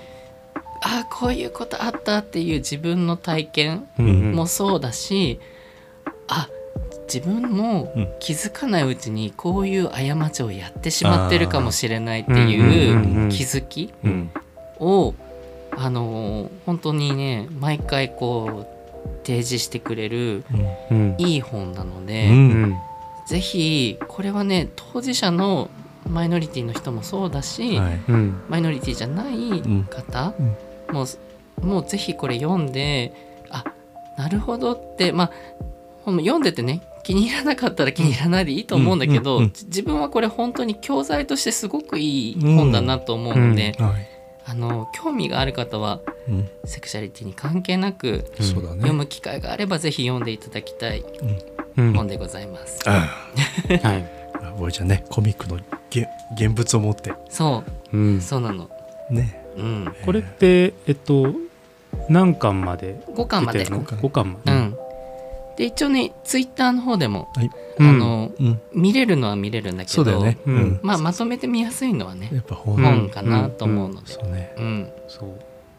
[0.83, 4.33] あこういうことあったっていう自分の体験うん。
[4.33, 5.41] もそうだし、
[6.29, 6.49] あ
[7.13, 8.09] 自分もうん。
[8.21, 14.31] 気づかないうちにこういう過ちをやってしまってるかもしれないってうんうんいうんうんう気づきうん。
[14.79, 15.15] を
[15.77, 18.76] あの本当にね毎回こう
[19.25, 20.45] 提示してくれる
[20.91, 21.15] うん。
[21.19, 22.63] いい本なのうで、うん。
[22.65, 22.77] ん
[23.27, 25.71] ぜひこれはね当事者の
[26.09, 28.01] マイノリティの人もそうだし、はい。
[28.09, 28.43] うん。
[28.49, 30.35] マイノリティじゃない方、
[30.93, 33.13] もうもうぜひこれ読んで
[33.51, 33.65] あ
[34.17, 35.31] なるほどってまあ
[36.05, 39.43] 読んでてね気に入らなかったら気に入らないでいいと思うんだけど、うん。
[39.43, 39.45] うん。
[39.47, 39.53] うん。
[39.53, 44.16] じ自分はこれ本当に教材としてすごくいい本だなと思うので、はい
[44.49, 46.49] あの興味がある方はうん。
[46.65, 48.77] セクシャリティに関係なくそうだね。
[48.77, 51.05] 読む機会があればぜひ読んでいただきたい
[51.77, 51.93] うん。
[51.93, 52.81] 本でございます。
[52.87, 53.09] あ
[53.83, 54.73] はい。
[54.73, 55.05] ちゃんね。
[55.11, 55.59] コミックの
[55.91, 57.13] げ現物を持って。
[57.29, 57.97] そう。
[57.97, 58.21] うん。
[58.21, 58.71] そうなの。
[59.11, 59.45] ね。
[59.57, 59.95] うん。
[60.05, 61.35] これってえっと
[62.09, 63.61] 何巻まで5巻まで。
[63.61, 63.71] 出て。
[63.71, 64.53] るの5巻まで。
[64.53, 64.77] うん。
[65.57, 68.61] で一応ねツイッターの方でも、はいあの、うん。
[68.73, 70.39] 見れるのは見れるんだけど、そうだよね。
[70.83, 74.13] まあまとめて見やすいのはねやっぱ本本かなと思うので。
[74.13, 74.55] そうね。
[74.59, 74.89] うん。
[75.09, 75.29] そう。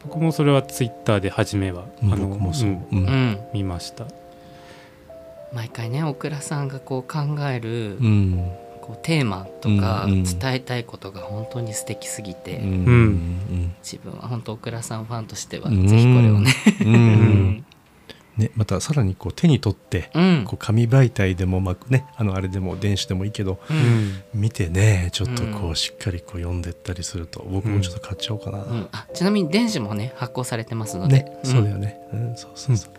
[0.03, 2.13] 僕もそれはツイッターで初めはうん。
[2.13, 2.69] あの僕もそう。
[2.69, 3.39] うん。
[3.53, 4.05] 見ました。
[5.53, 7.19] 毎回ねオクラさんがこう考
[7.49, 8.51] える、うん。
[8.81, 12.65] こうテーマとか伝えたいことが本当に素敵すぎて、うん。
[12.65, 13.75] うん。
[13.83, 15.87] 自分は本当オクラさんファンとしては、うん。
[15.87, 17.63] ぜひこれをね。
[18.37, 20.43] ねまたさらにこう手に取ってうん。
[20.45, 24.21] こう紙媒体でもまあねあのあれでも電子でもいいけどうん。
[24.33, 28.87] 見てねちょっとこううんしっかりこう読んでったりすると僕もちょっと買っちゃおうかな、うん。
[28.91, 32.91] あちなみに電子もね発行されてますので、ね、そうだよね、うん、そうそうそう、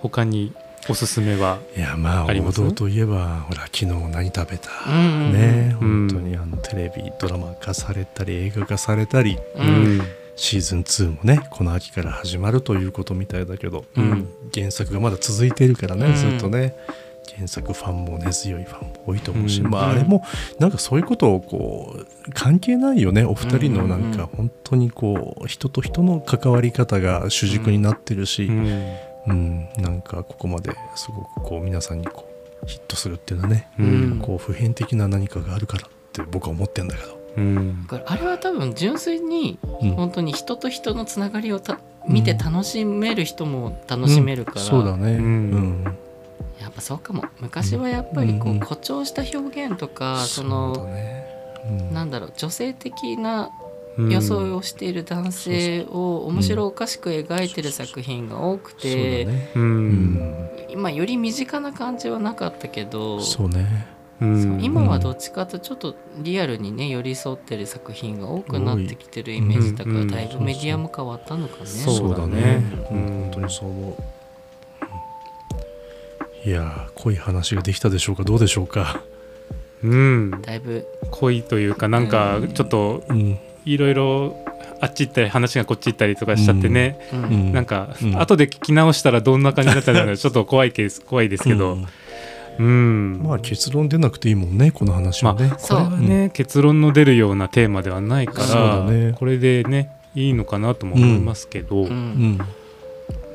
[0.00, 0.52] 他に
[0.88, 2.60] おすすめはいやまああります？
[2.60, 5.32] 王道といえばほら昨日何食べた、うんうんうん。
[5.32, 6.08] ねうん。
[6.08, 10.02] 本当にあのテレビドラマ化されたり映画化されたり、ううんん
[10.38, 14.28] シーズン2もねこの秋から始まるということみたいだけど、うん。
[14.54, 16.14] 原作がまだ続いているからね、うん。
[16.14, 16.74] ずっとね。
[17.36, 19.70] 原作ファンも根強いファンも多いと思うし、うん。
[19.70, 20.24] まああれも
[20.58, 28.96] なんかそういうことをこう関係ないよねお二人のなんか本当にこう人と人の関わり方が主軸になってるし、うん。
[29.26, 32.26] うん、なんかここまですごくこう皆さんにこ
[32.62, 34.18] うヒットするっていうのはね、うん。
[34.20, 37.86] こう普遍的な何かがあるからって僕は思ってんだけど、うん。
[38.06, 39.90] あれは多分純粋にうん。
[39.92, 45.24] 本当に人と人のつながりをた見て楽しめる人も楽しめるから、そうだね、うん。
[45.24, 45.26] う
[45.58, 45.84] ん。
[46.60, 47.24] やっぱそうかも。
[47.40, 48.56] 昔はやっぱりこうんうん。
[48.58, 51.26] う誇張した表現とか、そのね。
[51.68, 51.94] うん。
[51.94, 53.50] なんだろう女性的な
[53.96, 54.10] うん。
[54.10, 59.26] 装いをしている男性を面白おかしく描いてる作品が多くて、
[60.70, 63.88] 今より身近な感じはなかったけどそうね。
[63.92, 71.66] うんそう今はどっちかというとちょっとリアルにね寄り添ってる作品が多くなってきてるイメージだから、うんだいぶメディアも変わったのかね。
[71.66, 72.62] そうだね。
[72.90, 73.28] ううん。
[73.28, 73.30] ん。
[73.30, 73.94] 本当にそう思う、うん
[76.44, 78.22] いやー濃い話ができたでしょうか。
[78.22, 79.00] どうでしょうか。
[79.82, 80.30] うん。
[80.42, 80.86] だいぶ。
[81.10, 83.38] 濃いというかなんかちょっとうん。
[83.64, 84.36] いろいろ
[84.80, 87.24] あっち行ったり話がこっち行ったりとかしちゃってね、うん。
[87.24, 87.52] うん。
[87.52, 88.18] なんか、うん。
[88.18, 91.86] 後で聞き直したらどんな感じだったのかちょっと怖いケース怖いですけど、うん
[92.58, 93.20] うん。
[93.22, 99.14] まあ結論出なくていいもんねこの話はね、これはね、結論の出るようなテーマではないから、そうだね。
[99.18, 101.90] これでねいいのかなとも思いますけど、ううん。
[101.90, 102.38] ん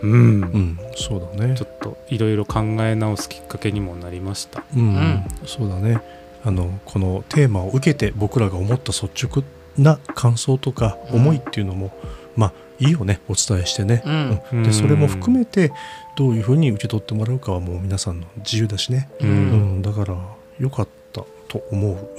[0.04, 0.12] うん。
[0.12, 0.16] う
[0.58, 0.80] ん。
[0.96, 1.56] そうだね。
[1.56, 4.64] ちょっといろいろ考え直すきっかけにもなりました。
[4.76, 5.28] うん、ん。
[5.46, 6.02] そうだね。
[6.46, 9.44] あのこのテーマを受けて僕らが思った率直
[9.78, 11.16] な感想とかうん。
[11.22, 11.92] 思いっていうのも、
[12.36, 13.22] まあいいよね。
[13.30, 14.42] お伝えしてね、うん。
[14.52, 14.64] うん。
[14.64, 15.72] でそれも含めて
[16.16, 20.16] どういうふうに受け取ってもらうかはもう皆さんの自由だしね、ううんんだから
[20.60, 22.10] よかったと思う。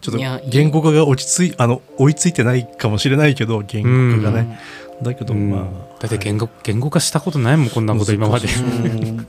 [0.00, 4.58] ちょっと言語化が落ち着いあの追いついてないかもしれないけど言語化がね、
[5.02, 5.50] だけどうん。
[5.50, 5.94] まあ。
[6.00, 8.48] だって言語,、言語化したことないもんこんなこと今まで。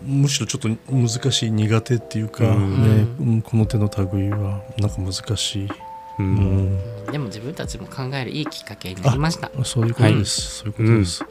[0.06, 2.84] むしろちょっと難しい苦手っていうか、うん。
[2.84, 3.08] ね。
[3.20, 5.70] うんこの手の類はなんか難しい、う
[6.20, 6.36] うん。
[7.06, 9.52] んでも自分たちも考えるいいきっかけになりました。
[9.64, 11.24] そういうことです、そういうことです、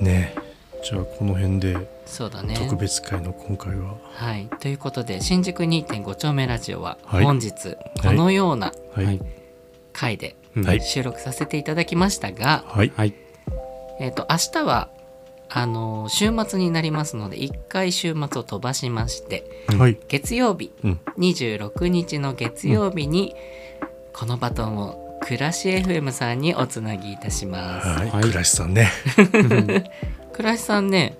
[0.00, 0.34] ね。
[0.36, 0.43] え
[0.84, 2.54] じゃあこの辺でそうだね。
[2.54, 4.48] 特別会の今回は、はい。
[4.60, 7.24] ということで新宿2.5丁目ラジオははい。
[7.24, 9.06] 本日このようなはい。
[9.06, 9.20] はい
[9.94, 10.82] 回ではい。
[10.82, 12.92] 収録させていただきましたが、はい。
[12.94, 13.14] はい。
[13.98, 14.90] えっ、と明日は
[15.48, 19.98] あの週末になりますので1回週末を飛ばしましてはい。
[20.08, 21.00] 月曜日、うん。
[21.16, 23.34] 26日の月曜日に
[24.12, 27.88] このバトンを暮らし FM さんにおつなぎいたします。
[27.88, 28.22] はい、はい。
[28.24, 28.90] 倉石さんね
[30.34, 31.16] 暮らしさんね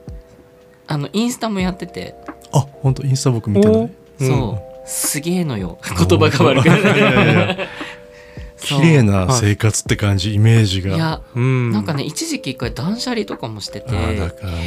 [0.87, 2.15] あのインスタもやってて、
[2.53, 3.91] あ本当インスタ僕見てない。
[4.19, 4.89] そう。
[4.89, 5.79] すげえのよ。
[5.97, 7.59] 言葉が悪くいやいやい
[8.61, 10.95] 綺麗な生活って感じイメージが。
[10.95, 11.73] いやうん。
[11.73, 13.93] なんかね一時期一回断捨離とかもしてて、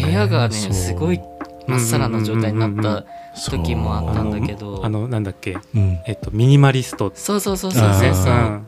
[0.04, 1.20] 部屋がねすごい
[1.68, 3.06] まっさらな状態になった
[3.52, 4.82] 時もあったんだけど。
[4.84, 5.58] あのなんだっけ。
[5.76, 6.00] うん。
[6.08, 7.12] えっとミニマリスト。
[7.14, 7.93] そうそうそうそう。
[7.93, 8.68] そうそううん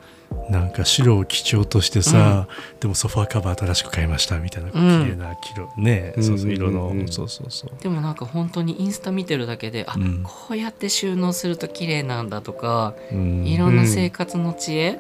[0.50, 2.48] なんか白を基調としてさ、
[2.80, 6.24] でもソファーカバー新しく買いましたみたいな綺うん麗な色、ねうん。
[6.24, 10.24] そうそう色の、うんうんそうそうそうでもなんか本当にインスタ見てるだけであ、うん。
[10.24, 13.46] こうやって収納すると綺麗なんだとか、うん。
[13.46, 15.00] いろんな生活の知恵、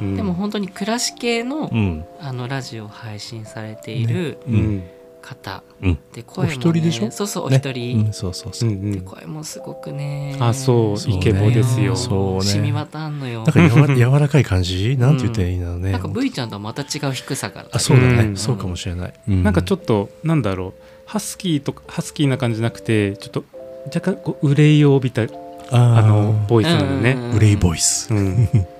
[0.00, 0.16] うん。
[0.16, 2.04] でも本当に暮らし系の,、うん。
[2.20, 4.82] あのラジオを配信されているううんん
[5.20, 5.98] 方、うん。
[6.12, 7.10] で声も、ね、お一人でしょ？
[7.10, 8.68] そうそうおね一人、うん、そうそうそう。
[8.68, 8.92] う、んうん。
[8.92, 10.36] で声もすごくね。
[10.40, 11.18] あそうそうね。
[11.18, 11.96] イケボですよ。
[11.96, 12.44] そうね。
[12.44, 13.44] 染み渡んのよ。
[13.44, 14.96] なんかやわ 柔らかい感じ？
[14.96, 18.36] なんて言ったらいいんだろうね、なんか V ちゃんとはまた違う低さがあそうだね、うん。
[18.36, 20.82] そうかもしれない、なんかちょっっとなんだろう。
[21.06, 23.44] ハスキーとかハスキーな感じじゃなくてちょっと
[23.86, 25.34] 若干こう憂いを帯びたと
[25.70, 27.24] ああのボイスなのね、うんうん。
[27.26, 28.48] うんグレイボイス、うん、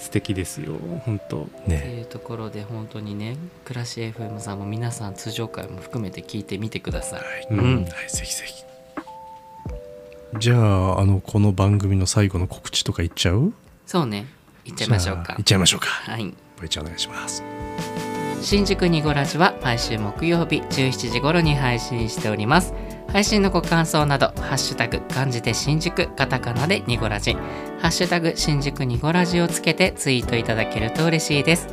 [0.00, 0.72] 素敵ですよ
[1.04, 1.42] 本当。
[1.42, 7.20] ってねいうところで本当にね暮らし FM さんも皆さん通常回も含めて聞いてみてください、
[7.50, 7.82] うんうん。
[7.84, 8.64] はいぜひぜひ。
[10.38, 13.52] じゃああのこの番組の最後の告知とか言っちゃう？
[13.86, 14.26] そうね。
[14.64, 15.24] 行っちゃいましょうか。
[15.24, 15.86] じゃあ行っちゃいましょうか。
[15.88, 16.34] はい。
[16.58, 16.98] ボイちゃんお願い。
[16.98, 17.42] します
[18.42, 22.72] 新宿ニゴラジは毎週木曜日17時頃に配信しております
[23.12, 27.34] 配信のご感想など「ハッシュタグ漢字で新宿」カタカナでニゴラジ
[27.80, 31.68] 「ハッシュタグ新宿ニゴラジ」をつけてツイートいただけると嬉しいです。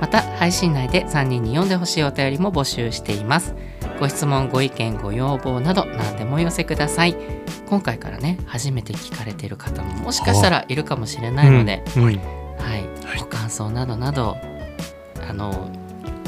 [0.00, 3.54] また配信内で3人に読んでほしいお便りも募集しています。
[3.98, 7.16] ご質問ご意見ご要望など何でもお寄せください。
[7.66, 12.04] 今回からね初めて聞かれている方ももしかしたらいるかもしれないので、うん。
[12.04, 12.84] はい、はい。
[13.20, 14.36] ご感想などなど
[15.26, 15.70] あの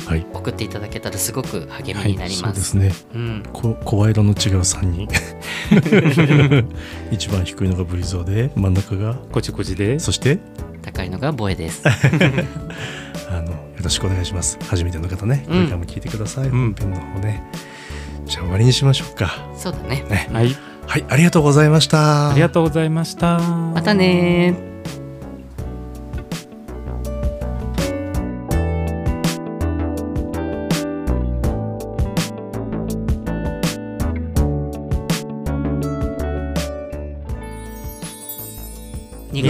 [0.06, 0.26] はい。
[0.32, 2.52] 送っていただけたらすごく励みになりそうま。
[2.52, 2.92] ですすね。
[3.14, 5.08] うん、こ声色の違う3人。
[7.10, 9.98] 一番低いのがブリゾーで真ん中がこちこちで。
[9.98, 10.38] そして
[10.82, 11.82] 高いのがボエです。
[13.28, 14.58] あのよろしくお願いします。
[14.68, 15.60] 初めての方ねこうん。
[15.62, 16.50] れからも聞いてください、ん。
[16.50, 17.42] 本編の方ね。
[18.26, 19.48] じゃあ終わりにしましょうか。
[19.56, 20.04] そうだね。
[20.08, 20.28] ね。
[20.32, 20.56] はい。
[20.86, 22.30] はいありがとうございました。
[22.30, 23.38] ありがとうございました。
[23.40, 24.54] またね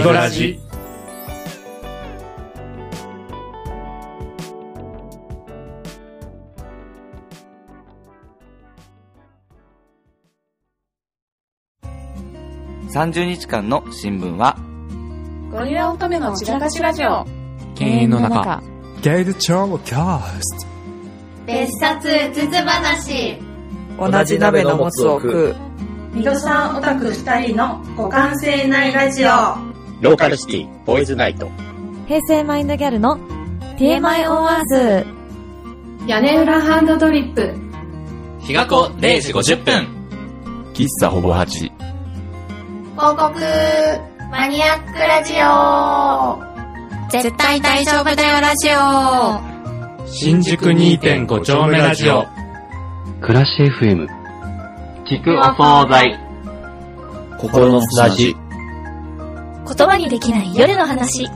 [0.07, 0.13] ー。
[0.13, 0.59] ニニコラジ
[12.89, 14.57] 30日間の新聞は、
[15.51, 17.25] ゴリラ乙女の散らかしラジオ。
[17.75, 18.63] 犬猿の中
[19.03, 20.67] ゲイルチョーキャスト
[21.45, 23.37] 別冊うつつ話。
[23.99, 25.55] 同じ鍋のもつを食う。
[26.13, 29.76] ミドさんオタク二人の互換性ないラジオ。
[30.01, 31.49] ローカルシティ、ボーイズナイト。
[32.07, 33.17] 平成マインドギャルの
[33.77, 35.05] TMI オンアース。
[36.07, 37.53] 屋根裏ハンドドリップ。
[38.39, 39.87] 日が子0時50分。
[40.73, 41.47] 喫茶ほぼ8。
[41.47, 41.71] 広
[42.95, 43.33] 告
[44.31, 47.09] マニアックラジオ。
[47.09, 50.07] 絶対大丈夫だよラジオ。
[50.07, 52.25] 新宿2.5丁目ラジオ
[53.21, 54.07] 暮らし FM
[55.05, 56.19] 聞くお惣菜。
[57.39, 58.35] 心の砂地。
[59.67, 61.29] 言葉にできない夜の話。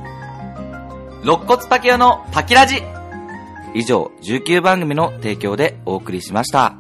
[1.24, 2.82] 肋骨パキオのパキラジ
[3.74, 6.76] 以上、19番組の提供でお送りしました。